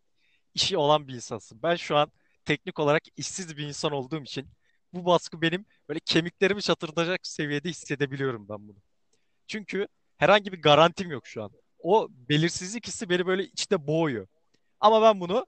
işi 0.54 0.76
olan 0.78 1.08
bir 1.08 1.14
insansın. 1.14 1.62
Ben 1.62 1.76
şu 1.76 1.96
an 1.96 2.12
teknik 2.44 2.78
olarak 2.80 3.02
işsiz 3.16 3.56
bir 3.56 3.68
insan 3.68 3.92
olduğum 3.92 4.22
için 4.22 4.48
bu 4.92 5.04
baskı 5.06 5.42
benim 5.42 5.66
böyle 5.88 6.00
kemiklerimi 6.00 6.62
çatırdayacak 6.62 7.26
seviyede 7.26 7.68
hissedebiliyorum 7.70 8.48
ben 8.48 8.68
bunu. 8.68 8.78
Çünkü 9.46 9.88
herhangi 10.18 10.52
bir 10.52 10.62
garantim 10.62 11.10
yok 11.10 11.26
şu 11.26 11.42
an. 11.44 11.50
O 11.78 12.08
belirsizlik 12.10 12.86
hissi 12.88 13.10
beni 13.10 13.26
böyle 13.26 13.44
içte 13.44 13.86
boğuyor. 13.86 14.26
Ama 14.80 15.02
ben 15.02 15.20
bunu 15.20 15.46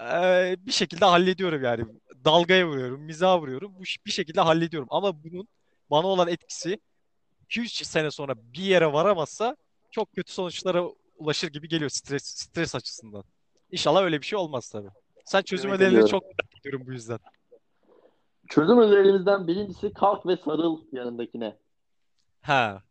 eee, 0.00 0.56
bir 0.60 0.72
şekilde 0.72 1.04
hallediyorum 1.04 1.64
yani. 1.64 1.84
Dalgaya 2.24 2.68
vuruyorum, 2.68 3.00
mizaha 3.02 3.40
vuruyorum. 3.40 3.74
Bu 3.78 3.82
bir 4.06 4.10
şekilde 4.10 4.40
hallediyorum. 4.40 4.88
Ama 4.90 5.24
bunun 5.24 5.48
bana 5.90 6.06
olan 6.06 6.28
etkisi 6.28 6.78
2-3 7.50 7.84
sene 7.84 8.10
sonra 8.10 8.34
bir 8.36 8.62
yere 8.62 8.92
varamazsa 8.92 9.56
çok 9.90 10.12
kötü 10.12 10.32
sonuçlara 10.32 10.84
ulaşır 11.16 11.48
gibi 11.48 11.68
geliyor 11.68 11.90
stres 11.90 12.24
stres 12.24 12.74
açısından. 12.74 13.24
İnşallah 13.72 14.02
öyle 14.02 14.20
bir 14.20 14.26
şey 14.26 14.38
olmaz 14.38 14.70
tabii. 14.70 14.88
Sen 15.24 15.42
çözüm 15.42 15.70
Ümit 15.70 15.80
önerileri 15.80 16.04
ediyorum. 16.04 16.10
çok 16.10 16.22
merak 16.22 16.58
ediyorum 16.60 16.82
bu 16.86 16.92
yüzden. 16.92 17.18
Çözüm 18.48 18.78
önerilerimizden 18.78 19.46
birincisi 19.46 19.92
kalk 19.92 20.26
ve 20.26 20.36
sarıl 20.36 20.80
yanındakine. 20.92 21.56
Ha, 22.42 22.82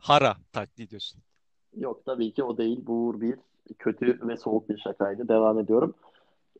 hara 0.00 0.36
taklidi 0.52 0.90
diyorsun. 0.90 1.22
Yok 1.76 2.02
tabii 2.06 2.32
ki 2.32 2.44
o 2.44 2.58
değil. 2.58 2.78
Bu 2.82 3.20
bir 3.20 3.36
kötü 3.78 4.28
ve 4.28 4.36
soğuk 4.36 4.68
bir 4.68 4.78
şakaydı. 4.78 5.28
Devam 5.28 5.58
ediyorum. 5.58 5.94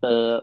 Ee, 0.05 0.41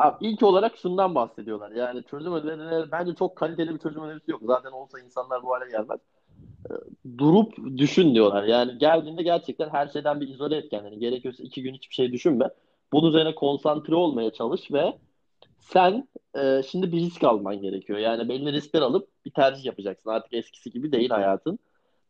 abi 0.00 0.26
ilk 0.26 0.42
olarak 0.42 0.76
şundan 0.76 1.14
bahsediyorlar. 1.14 1.70
Yani 1.70 2.02
çözüm 2.02 2.32
önerileri 2.32 2.92
bence 2.92 3.14
çok 3.14 3.36
kaliteli 3.36 3.74
bir 3.74 3.78
çözüm 3.78 4.02
önerisi 4.02 4.30
yok. 4.30 4.40
Zaten 4.44 4.70
olsa 4.70 5.00
insanlar 5.00 5.42
bu 5.42 5.54
hale 5.54 5.70
gelmez. 5.70 6.00
Durup 7.18 7.56
düşün 7.76 8.14
diyorlar. 8.14 8.44
Yani 8.44 8.78
geldiğinde 8.78 9.22
gerçekten 9.22 9.68
her 9.68 9.88
şeyden 9.88 10.20
bir 10.20 10.28
izole 10.28 10.56
et 10.56 10.70
kendini. 10.70 10.98
Gerekiyorsa 10.98 11.42
iki 11.42 11.62
gün 11.62 11.74
hiçbir 11.74 11.94
şey 11.94 12.12
düşünme. 12.12 12.50
Bunun 12.92 13.08
üzerine 13.08 13.34
konsantre 13.34 13.94
olmaya 13.94 14.30
çalış 14.30 14.72
ve 14.72 14.98
sen 15.60 16.08
e, 16.38 16.62
şimdi 16.70 16.92
bir 16.92 17.00
risk 17.00 17.24
alman 17.24 17.60
gerekiyor. 17.60 17.98
Yani 17.98 18.28
belli 18.28 18.52
riskler 18.52 18.82
alıp 18.82 19.08
bir 19.24 19.30
tercih 19.30 19.64
yapacaksın. 19.64 20.10
Artık 20.10 20.34
eskisi 20.34 20.70
gibi 20.70 20.92
değil 20.92 21.10
hayatın. 21.10 21.58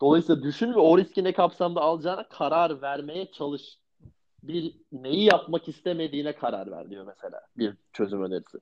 Dolayısıyla 0.00 0.42
düşün 0.42 0.74
ve 0.74 0.78
o 0.78 0.98
riski 0.98 1.24
ne 1.24 1.32
kapsamda 1.32 1.80
alacağına 1.80 2.28
karar 2.28 2.82
vermeye 2.82 3.30
çalış. 3.32 3.62
Bir 4.42 4.74
neyi 4.92 5.24
yapmak 5.24 5.68
istemediğine 5.68 6.32
karar 6.32 6.70
ver 6.70 6.90
diyor 6.90 7.04
mesela 7.06 7.40
bir 7.56 7.74
çözüm 7.92 8.22
önerisi. 8.22 8.58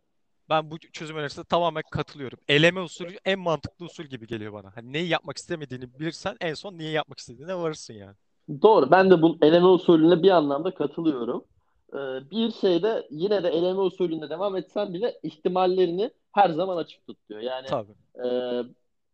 Ben 0.50 0.70
bu 0.70 0.78
çözüm 0.78 1.16
önerisine 1.16 1.44
tamamen 1.44 1.82
katılıyorum. 1.90 2.38
Eleme 2.48 2.80
usulü 2.80 3.16
en 3.24 3.38
mantıklı 3.38 3.86
usul 3.86 4.04
gibi 4.04 4.26
geliyor 4.26 4.52
bana. 4.52 4.76
Hani 4.76 4.92
neyi 4.92 5.08
yapmak 5.08 5.36
istemediğini 5.36 5.98
bilirsen 5.98 6.36
en 6.40 6.54
son 6.54 6.78
niye 6.78 6.90
yapmak 6.90 7.18
istediğine 7.18 7.54
varırsın 7.54 7.94
yani. 7.94 8.14
Doğru. 8.62 8.90
Ben 8.90 9.10
de 9.10 9.22
bu 9.22 9.38
eleme 9.42 9.66
usulüne 9.66 10.22
bir 10.22 10.30
anlamda 10.30 10.74
katılıyorum. 10.74 11.44
Ee, 11.92 11.96
bir 12.30 12.50
şeyde 12.50 13.06
yine 13.10 13.42
de 13.42 13.48
eleme 13.48 13.80
usulünde 13.80 14.30
devam 14.30 14.56
etsen 14.56 14.94
bile 14.94 15.18
ihtimallerini 15.22 16.10
her 16.32 16.50
zaman 16.50 16.76
açık 16.76 17.06
tut 17.06 17.18
diyor. 17.28 17.40
Yani 17.40 17.66
Tabii. 17.66 17.92
e, 18.24 18.28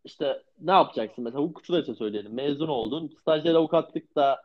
işte 0.05 0.43
ne 0.61 0.73
yapacaksın 0.73 1.25
mesela 1.25 1.43
hukukçular 1.43 1.83
için 1.83 1.95
söyleyelim. 1.95 2.35
Mezun 2.35 2.69
oldun. 2.69 3.17
Stajyer 3.21 3.55
avukatlıkta 3.55 4.43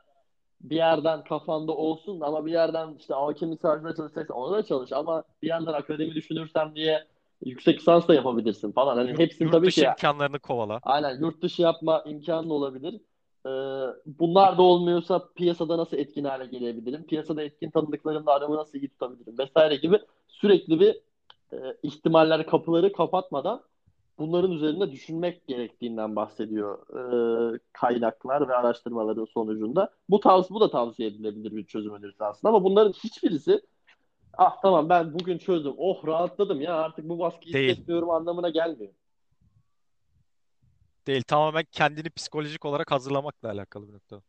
bir 0.62 0.76
yerden 0.76 1.24
kafanda 1.24 1.72
olsun 1.72 2.22
ama 2.22 2.46
bir 2.46 2.52
yerden 2.52 2.96
işte 3.00 3.14
hakim 3.14 3.58
savcılığa 3.58 3.96
çalışacaksan 3.96 4.38
ona 4.38 4.58
da 4.58 4.64
çalış 4.64 4.92
ama 4.92 5.24
bir 5.42 5.48
yandan 5.48 5.74
akademi 5.74 6.16
düşünürsem 6.16 6.76
diye 6.76 7.04
yüksek 7.46 7.80
lisans 7.80 8.08
da 8.08 8.14
yapabilirsin 8.14 8.72
falan. 8.72 8.98
Hani 8.98 9.10
Yurt, 9.10 9.20
hepsini 9.20 9.46
yurt 9.46 9.52
tabii 9.52 9.72
ki 9.72 9.82
dışı 9.82 9.86
imkanlarını 9.86 10.40
kovala. 10.40 10.80
aynen 10.84 11.20
yurt 11.20 11.42
dışı 11.42 11.62
yapma 11.62 12.04
imkanı 12.06 12.54
olabilir. 12.54 13.02
Ee, 13.46 13.50
bunlar 14.06 14.58
da 14.58 14.62
olmuyorsa 14.62 15.30
piyasada 15.36 15.78
nasıl 15.78 15.98
etkin 15.98 16.24
hale 16.24 16.46
gelebilirim? 16.46 17.04
Piyasada 17.04 17.44
etkin 17.44 17.70
tanıdıklarımla 17.70 18.32
aramı 18.34 18.56
nasıl 18.56 18.78
iyi 18.78 18.88
tutabilirim? 18.90 19.38
Vesaire 19.40 19.76
gibi 19.76 20.00
sürekli 20.28 20.80
bir 20.80 20.96
e, 21.54 21.58
ihtimaller 21.84 22.46
kapıları 22.46 22.92
kapatmadan 22.94 23.62
bunların 24.20 24.52
üzerinde 24.52 24.92
düşünmek 24.92 25.48
gerektiğinden 25.48 26.16
bahsediyor 26.16 26.78
e, 27.56 27.60
kaynaklar 27.74 28.48
ve 28.50 28.56
araştırmaların 28.56 29.26
sonucunda. 29.26 29.94
Bu 30.10 30.20
tavsiye 30.20 30.56
bu 30.56 30.62
da 30.62 30.70
tavsiye 30.72 31.10
edilebilir 31.10 31.52
bir 31.56 31.66
çözüm 31.66 31.94
önerisi 31.94 32.24
aslında 32.24 32.50
ama 32.56 32.64
bunların 32.64 32.92
hiçbirisi 32.92 33.62
ah 34.38 34.62
tamam 34.62 34.90
ben 34.90 35.14
bugün 35.14 35.38
çözdüm. 35.38 35.74
Oh 35.78 36.08
rahatladım 36.08 36.62
ya 36.62 36.76
artık 36.76 37.10
bu 37.10 37.20
baskıyı 37.20 37.54
Değil. 37.54 37.70
hissetmiyorum 37.70 38.10
anlamına 38.10 38.50
gelmiyor. 38.50 38.94
Değil. 41.08 41.24
Tamamen 41.24 41.66
kendini 41.72 42.10
psikolojik 42.10 42.66
olarak 42.66 42.92
hazırlamakla 42.92 43.50
alakalı 43.50 43.88
bir 43.88 43.94
nokta. 43.94 44.22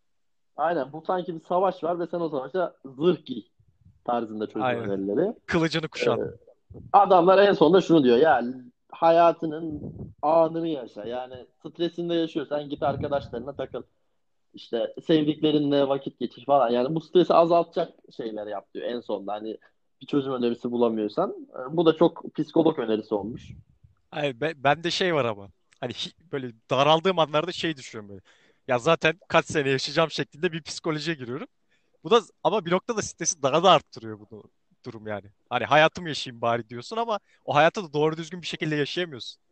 Aynen 0.57 0.93
bu 0.93 1.03
sanki 1.07 1.35
bir 1.35 1.41
savaş 1.41 1.85
var 1.85 1.99
ve 1.99 2.07
sen 2.07 2.21
o 2.21 2.29
savaşa 2.29 2.75
zırh 2.85 3.25
giy 3.25 3.43
tarzında 4.05 4.47
çözüm 4.47 4.63
Aynen. 4.63 4.91
önerileri. 4.91 5.35
Kılıcını 5.47 5.85
Ee, 5.85 5.89
kuşan. 5.89 6.31
adamlar 6.93 7.39
en 7.39 7.53
sonunda 7.53 7.81
şunu 7.81 8.05
diyor 8.05 8.17
ya 8.17 8.43
hayatının 8.93 9.83
anını 10.23 10.69
yaşa. 10.69 11.05
Yani 11.05 11.47
stresinde 11.67 12.15
yaşıyorsan 12.15 12.69
git 12.71 12.83
arkadaşlarına 12.83 13.53
takıl. 13.57 13.83
İşte 14.55 14.95
sevdiklerinle 15.07 15.89
vakit 15.89 16.19
geçir 16.21 16.45
falan. 16.45 16.71
Yani 16.71 16.95
bu 16.95 17.01
stresi 17.01 17.35
azaltacak 17.35 17.95
şeyler 18.17 18.47
yap 18.47 18.75
diyor 18.75 18.87
en 18.87 19.01
sonunda. 19.01 19.33
Hani 19.33 19.59
bir 20.03 20.07
çözüm 20.07 20.33
önerisi 20.33 20.71
bulamıyorsan. 20.73 21.49
Ee, 21.55 21.77
Bu 21.77 21.87
da 21.87 21.97
çok 21.97 22.25
psikolog 22.37 22.79
önerisi 22.79 23.15
olmuş. 23.15 23.53
Hayır, 24.11 24.41
ben, 24.41 24.65
bende 24.65 24.91
şey 24.91 25.15
var 25.15 25.25
ama. 25.25 25.49
Hani 25.81 25.93
böyle 26.33 26.53
daraldığım 26.71 27.19
anlarda 27.19 27.53
şey 27.53 27.77
düşünüyorum 27.77 28.09
böyle. 28.11 28.23
Ya 28.69 28.79
zaten 28.79 29.19
kaç 29.29 29.47
sene 29.47 29.69
yaşayacağım 29.71 30.11
şeklinde 30.11 30.53
bir 30.53 30.63
psikolojiye 30.63 31.17
giriyorum. 31.17 31.47
Bu 32.05 32.11
da 32.11 32.23
ama 32.45 32.67
bir 32.67 32.71
noktada 32.71 33.03
stresi 33.03 33.43
daha 33.43 33.63
da 33.65 33.71
arttırıyor 33.71 34.21
bu 34.21 34.27
durum 34.85 35.07
yani. 35.07 35.27
Hani 35.51 35.65
hayatımı 35.65 36.09
yaşayayım 36.09 36.41
bari 36.41 36.69
diyorsun 36.69 36.97
ama 36.97 37.19
o 37.45 37.55
hayatı 37.55 37.85
da 37.85 37.93
doğru 37.93 38.17
düzgün 38.17 38.43
bir 38.43 38.47
şekilde 38.47 38.77
yaşayamıyorsun. 38.77 39.43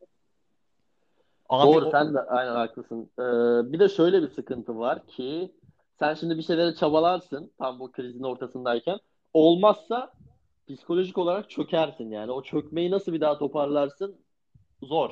Ani 1.49 1.75
Doğru 1.75 1.87
o 1.87 1.91
sen 1.91 2.14
de 2.14 2.21
aynen 2.21 2.55
haklısın. 2.55 3.11
Ee, 3.19 3.73
bir 3.73 3.79
de 3.79 3.88
şöyle 3.88 4.23
bir 4.23 4.29
sıkıntı 4.29 4.79
var 4.79 5.07
ki 5.07 5.53
sen 5.99 6.14
şimdi 6.14 6.38
bir 6.38 6.43
şeylere 6.43 6.75
çabalarsın 6.75 7.53
tam 7.59 7.81
bu 7.81 7.93
krizin 7.93 8.23
ortasındayken. 8.23 8.99
Olmazsa 9.33 10.12
psikolojik 10.69 11.19
olarak 11.19 11.51
çökersin 11.51 12.11
yani. 12.11 12.33
O 12.33 12.43
çökmeyi 12.43 12.91
nasıl 12.91 13.12
bir 13.12 13.21
daha 13.21 13.38
toparlarsın? 13.38 14.17
Zor. 14.83 15.11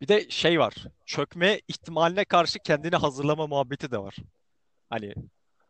bir 0.00 0.08
de 0.08 0.30
şey 0.30 0.60
var. 0.60 0.74
Çökme 1.06 1.60
ihtimaline 1.68 2.24
karşı 2.24 2.58
kendini 2.58 2.96
hazırlama 2.96 3.46
muhabbeti 3.46 3.90
de 3.90 3.98
var. 3.98 4.16
Hani 4.90 5.14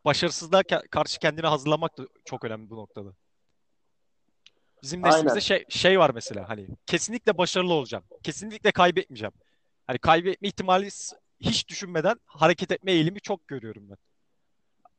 başarısızlığa 0.04 0.62
karşı 0.90 1.18
kendini 1.18 1.46
hazırlamak 1.46 1.98
da 1.98 2.06
çok 2.24 2.44
önemli 2.44 2.70
bu 2.70 2.76
noktada. 2.76 3.12
Bizim 4.82 5.02
neslimizde 5.02 5.30
Aynen. 5.30 5.40
şey 5.40 5.64
şey 5.68 5.98
var 5.98 6.10
mesela 6.14 6.48
hani 6.48 6.68
kesinlikle 6.86 7.38
başarılı 7.38 7.72
olacağım. 7.72 8.04
Kesinlikle 8.22 8.72
kaybetmeyeceğim. 8.72 9.32
Hani 9.86 9.98
kaybetme 9.98 10.48
ihtimali 10.48 10.88
hiç 11.40 11.68
düşünmeden 11.68 12.16
hareket 12.26 12.72
etme 12.72 12.92
eğilimi 12.92 13.20
çok 13.20 13.48
görüyorum 13.48 13.90
ben. 13.90 13.96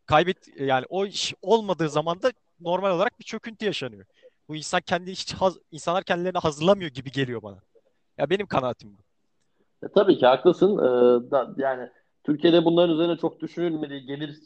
Kaybet 0.05 0.59
yani 0.59 0.85
o 0.89 1.05
iş 1.05 1.33
olmadığı 1.41 1.89
zaman 1.89 2.21
da 2.21 2.31
normal 2.59 2.91
olarak 2.91 3.19
bir 3.19 3.25
çöküntü 3.25 3.65
yaşanıyor. 3.65 4.05
Bu 4.49 4.55
insan 4.55 4.81
kendi 4.81 5.11
hiç 5.11 5.33
haz- 5.33 5.59
insanlar 5.71 6.03
kendilerini 6.03 6.37
hazırlamıyor 6.37 6.91
gibi 6.91 7.11
geliyor 7.11 7.41
bana. 7.41 7.59
Ya 8.17 8.29
benim 8.29 8.45
kanaatim 8.45 8.97
bu. 8.97 9.01
E, 9.87 9.91
tabii 9.95 10.17
ki 10.17 10.25
haklısın. 10.25 10.77
Ee, 10.77 11.31
da, 11.31 11.53
yani 11.57 11.89
Türkiye'de 12.23 12.65
bunların 12.65 12.93
üzerine 12.93 13.17
çok 13.17 13.39
düşünülmediği 13.39 14.05
gelir 14.05 14.39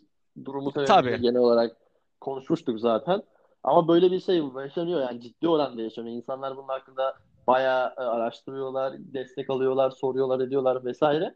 durumu 0.46 0.72
Tabii. 0.72 1.22
genel 1.22 1.42
olarak 1.42 1.78
konuşmuştuk 2.22 2.80
zaten. 2.80 3.24
Ama 3.64 3.88
böyle 3.88 4.12
bir 4.12 4.20
şey 4.20 4.44
yaşanıyor 4.56 5.02
yani 5.02 5.22
ciddi 5.22 5.48
oranda 5.48 5.82
yaşanıyor. 5.82 6.16
İnsanlar 6.16 6.58
bunun 6.58 6.68
hakkında 6.68 7.18
bayağı 7.48 7.94
e, 7.98 8.02
araştırıyorlar, 8.02 8.94
destek 8.98 9.50
alıyorlar, 9.50 9.92
soruyorlar, 9.92 10.40
ediyorlar 10.40 10.86
vesaire. 10.86 11.36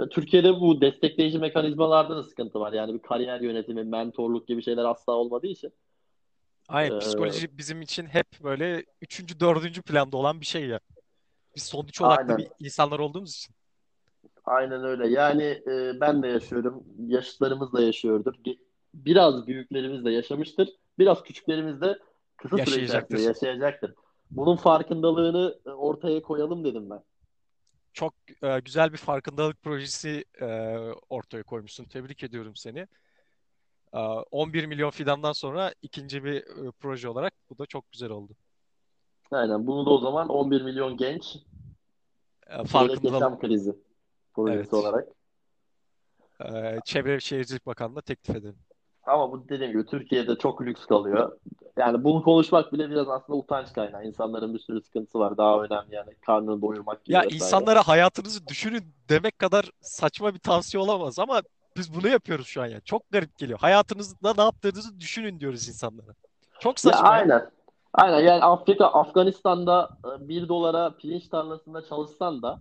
E, 0.00 0.08
Türkiye'de 0.08 0.60
bu 0.60 0.80
destekleyici 0.80 1.38
mekanizmalarda 1.38 2.16
da 2.16 2.22
sıkıntı 2.22 2.60
var. 2.60 2.72
Yani 2.72 2.94
bir 2.94 2.98
kariyer 2.98 3.40
yönetimi, 3.40 3.84
mentorluk 3.84 4.48
gibi 4.48 4.62
şeyler 4.62 4.84
asla 4.84 5.12
olmadığı 5.12 5.46
için. 5.46 5.72
Aynen 6.68 6.96
E, 6.96 6.98
psikoloji 6.98 7.58
bizim 7.58 7.82
için 7.82 8.06
hep 8.06 8.26
böyle 8.42 8.84
üçüncü, 9.02 9.40
dördüncü 9.40 9.82
planda 9.82 10.16
olan 10.16 10.40
bir 10.40 10.46
şey 10.46 10.66
ya. 10.66 10.80
Biz 11.56 11.62
sonuç 11.62 12.00
odaklı 12.00 12.28
bir 12.28 12.42
aynen, 12.42 12.50
insanlar 12.60 12.98
olduğumuz 12.98 13.36
için 13.36 13.54
aynen 14.44 14.84
öyle. 14.84 15.08
Yani 15.08 15.42
e, 15.42 16.00
ben 16.00 16.22
de 16.22 16.28
yaşıyorum, 16.28 16.84
yaşıtlarımız 17.06 17.72
da 17.72 17.82
yaşıyordur. 17.82 18.34
Biraz 18.94 19.46
büyüklerimiz 19.46 20.04
de 20.04 20.10
yaşamıştır. 20.10 20.68
Biraz 20.98 21.22
küçüklerimiz 21.22 21.80
de 21.80 21.98
kısa 22.36 22.56
süre 22.56 22.62
içerisinde 22.62 22.82
yaşayacaktır. 22.82 23.18
yaşayacaktır. 23.18 23.94
Bunun 24.30 24.56
farkındalığını 24.56 25.58
e, 25.66 25.70
ortaya 25.70 26.22
koyalım 26.22 26.64
dedim 26.64 26.90
ben. 26.90 27.02
Çok 27.92 28.14
e, 28.42 28.60
güzel 28.60 28.92
bir 28.92 28.96
farkındalık 28.96 29.62
projesi 29.62 30.24
e, 30.40 30.46
ortaya 31.08 31.42
koymuşsun. 31.42 31.84
Tebrik 31.84 32.22
ediyorum 32.22 32.56
seni. 32.56 32.86
E, 33.92 33.98
11 33.98 34.66
milyon 34.66 34.90
fidandan 34.90 35.32
sonra 35.32 35.72
ikinci 35.82 36.24
bir 36.24 36.34
e, 36.34 36.70
proje 36.80 37.08
olarak 37.08 37.32
bu 37.50 37.58
da 37.58 37.66
çok 37.66 37.92
güzel 37.92 38.10
oldu. 38.10 38.32
Aynen. 39.30 39.66
Bunu 39.66 39.86
da 39.86 39.90
o 39.90 39.98
zaman 39.98 40.28
11 40.28 40.62
milyon 40.62 40.96
genç 40.96 41.36
E, 42.46 42.64
farkındalık 42.64 43.04
Yaşam 43.04 43.38
Krizi 43.38 43.74
projesi 44.34 44.58
evet. 44.60 44.74
olarak. 44.74 45.08
E, 46.40 46.78
Çevre 46.84 47.12
ve 47.14 47.20
Şehircilik 47.20 47.66
Bakanlığı'na 47.66 48.00
teklif 48.00 48.36
edelim. 48.36 48.58
Ama 49.06 49.32
bu 49.32 49.48
dediğim 49.48 49.72
gibi 49.72 49.86
Türkiye'de 49.86 50.36
çok 50.36 50.62
lüks 50.62 50.86
kalıyor. 50.86 51.38
Yani 51.76 52.04
bunu 52.04 52.22
konuşmak 52.22 52.72
bile 52.72 52.90
biraz 52.90 53.08
aslında 53.08 53.38
utanç 53.38 53.72
kaynağı. 53.72 54.04
İnsanların 54.04 54.54
bir 54.54 54.58
sürü 54.58 54.82
sıkıntısı 54.82 55.18
var. 55.18 55.36
Daha 55.36 55.62
önemli 55.62 55.94
yani 55.94 56.14
karnını 56.26 56.62
doyurmak 56.62 57.04
gibi 57.04 57.14
Ya 57.14 57.20
vesaire. 57.20 57.34
insanlara 57.34 57.88
hayatınızı 57.88 58.46
düşünün 58.46 58.94
demek 59.08 59.38
kadar 59.38 59.70
saçma 59.80 60.34
bir 60.34 60.38
tavsiye 60.38 60.82
olamaz 60.82 61.18
ama 61.18 61.42
biz 61.76 61.94
bunu 61.94 62.08
yapıyoruz 62.08 62.46
şu 62.46 62.62
an 62.62 62.66
ya. 62.66 62.80
Çok 62.80 63.10
garip 63.10 63.38
geliyor. 63.38 63.58
Hayatınızda 63.58 64.34
ne 64.36 64.42
yaptığınızı 64.42 65.00
düşünün 65.00 65.40
diyoruz 65.40 65.68
insanlara. 65.68 66.14
Çok 66.60 66.80
saçma 66.80 67.06
ya. 67.06 67.12
aynen. 67.12 67.50
Aynen 67.94 68.20
yani 68.20 68.44
Afrika, 68.44 68.86
Afganistan'da 68.86 69.88
e, 70.04 70.28
bir 70.28 70.48
dolara 70.48 70.96
pirinç 70.96 71.28
tarlasında 71.28 71.84
çalışsan 71.84 72.42
da 72.42 72.60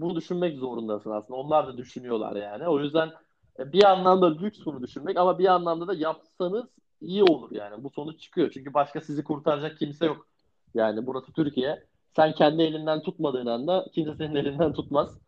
bunu 0.00 0.16
düşünmek 0.16 0.58
zorundasın 0.58 1.10
aslında. 1.10 1.40
Onlar 1.40 1.66
da 1.66 1.76
düşünüyorlar 1.76 2.36
yani. 2.36 2.68
O 2.68 2.80
yüzden 2.80 3.10
e, 3.58 3.72
bir 3.72 3.84
anlamda 3.84 4.38
lüks 4.38 4.58
bunu 4.66 4.82
düşünmek 4.82 5.16
ama 5.16 5.38
bir 5.38 5.46
anlamda 5.46 5.86
da 5.88 5.94
yapsanız 5.94 6.66
iyi 7.00 7.22
olur 7.22 7.50
yani. 7.52 7.84
Bu 7.84 7.90
sonuç 7.90 8.20
çıkıyor. 8.20 8.50
Çünkü 8.50 8.74
başka 8.74 9.00
sizi 9.00 9.24
kurtaracak 9.24 9.78
kimse 9.78 10.06
yok. 10.06 10.26
Yani 10.74 11.06
burası 11.06 11.32
Türkiye. 11.32 11.84
Sen 12.16 12.32
kendi 12.32 12.62
elinden 12.62 13.02
tutmadığın 13.02 13.46
anda 13.46 13.86
kimse 13.94 14.14
senin 14.14 14.34
elinden 14.34 14.72
tutmaz. 14.72 15.18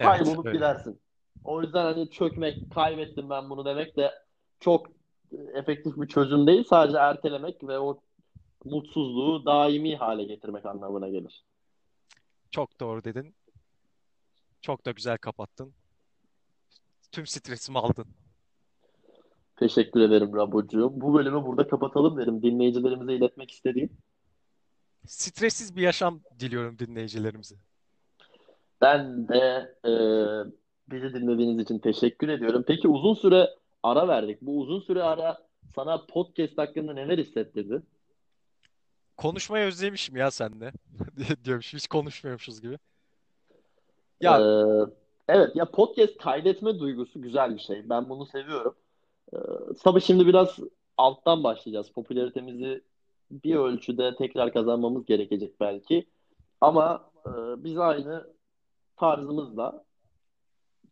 Evet, 0.00 0.18
Kaybolup 0.18 0.46
öyle. 0.46 0.56
gidersin. 0.56 1.00
O 1.44 1.62
yüzden 1.62 1.84
hani 1.84 2.10
çökmek, 2.10 2.70
kaybettim 2.74 3.30
ben 3.30 3.50
bunu 3.50 3.64
demek 3.64 3.96
de 3.96 4.10
çok 4.60 4.86
e, 5.32 5.36
efektif 5.54 5.96
bir 5.96 6.08
çözüm 6.08 6.46
değil. 6.46 6.64
Sadece 6.64 6.98
ertelemek 6.98 7.68
ve 7.68 7.78
o 7.78 8.00
mutsuzluğu 8.64 9.46
daimi 9.46 9.96
hale 9.96 10.24
getirmek 10.24 10.66
anlamına 10.66 11.08
gelir. 11.08 11.44
Çok 12.50 12.80
doğru 12.80 13.04
dedin. 13.04 13.34
Çok 14.64 14.86
da 14.86 14.90
güzel 14.90 15.18
kapattın. 15.18 15.74
Tüm 17.12 17.26
stresimi 17.26 17.78
aldın. 17.78 18.06
Teşekkür 19.56 20.00
ederim 20.00 20.36
Rabocuğum. 20.36 20.92
Bu 20.94 21.14
bölümü 21.14 21.46
burada 21.46 21.68
kapatalım 21.68 22.16
derim. 22.16 22.42
Dinleyicilerimize 22.42 23.14
iletmek 23.14 23.50
istediğim. 23.50 23.90
Stressiz 25.06 25.76
bir 25.76 25.82
yaşam 25.82 26.20
diliyorum 26.40 26.78
dinleyicilerimize. 26.78 27.54
Ben 28.80 29.28
de 29.28 29.74
e, 29.84 29.92
bizi 30.88 31.14
dinlediğiniz 31.14 31.64
için 31.64 31.78
teşekkür 31.78 32.28
ediyorum. 32.28 32.64
Peki 32.66 32.88
uzun 32.88 33.14
süre 33.14 33.50
ara 33.82 34.08
verdik. 34.08 34.42
Bu 34.42 34.60
uzun 34.60 34.80
süre 34.80 35.02
ara 35.02 35.38
sana 35.74 36.06
podcast 36.06 36.58
hakkında 36.58 36.92
neler 36.92 37.18
hissettirdi? 37.18 37.82
Konuşmayı 39.16 39.66
özlemişim 39.66 40.16
ya 40.16 40.30
seninle. 40.30 40.72
Diyormuş. 41.44 41.74
Hiç 41.74 41.86
konuşmuyormuşuz 41.86 42.60
gibi. 42.60 42.78
Ya 44.24 44.86
evet 45.28 45.56
ya 45.56 45.70
podcast 45.70 46.18
kaydetme 46.18 46.78
duygusu 46.78 47.22
güzel 47.22 47.54
bir 47.54 47.60
şey. 47.60 47.88
Ben 47.88 48.08
bunu 48.08 48.26
seviyorum. 48.26 48.74
E, 49.32 49.38
tabii 49.84 50.00
şimdi 50.00 50.26
biraz 50.26 50.58
alttan 50.96 51.44
başlayacağız. 51.44 51.90
Popülaritemizi 51.90 52.82
bir 53.30 53.56
ölçüde 53.56 54.14
tekrar 54.16 54.52
kazanmamız 54.52 55.06
gerekecek 55.06 55.60
belki. 55.60 56.06
Ama 56.60 57.10
e, 57.26 57.30
biz 57.64 57.78
aynı 57.78 58.26
tarzımızla 58.96 59.84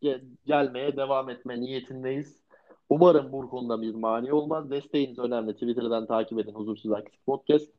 ge- 0.02 0.24
gelmeye 0.46 0.96
devam 0.96 1.30
etme 1.30 1.60
niyetindeyiz. 1.60 2.42
Umarım 2.88 3.32
bu 3.32 3.50
konuda 3.50 3.82
bir 3.82 3.94
mani 3.94 4.32
olmaz. 4.32 4.70
Desteğiniz 4.70 5.18
önemli. 5.18 5.52
Twitter'dan 5.52 6.06
takip 6.06 6.38
edin 6.38 6.54
Huzursuz 6.54 6.92
Aksi 6.92 7.16
Podcast. 7.26 7.70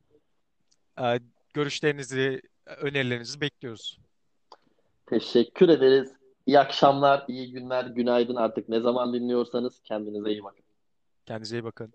e, 1.02 1.20
görüşlerinizi, 1.54 2.42
önerilerinizi 2.82 3.42
bekliyoruz. 3.42 4.03
Teşekkür 5.14 5.70
ederiz. 5.70 6.12
İyi 6.46 6.60
akşamlar, 6.60 7.26
iyi 7.28 7.52
günler, 7.52 7.86
günaydın 7.86 8.36
artık 8.36 8.70
ne 8.70 8.80
zaman 8.80 9.14
dinliyorsanız 9.14 9.80
kendinize 9.84 10.30
iyi 10.32 10.44
bakın. 10.44 10.64
Kendinize 11.26 11.58
iyi 11.58 11.64
bakın. 11.64 11.94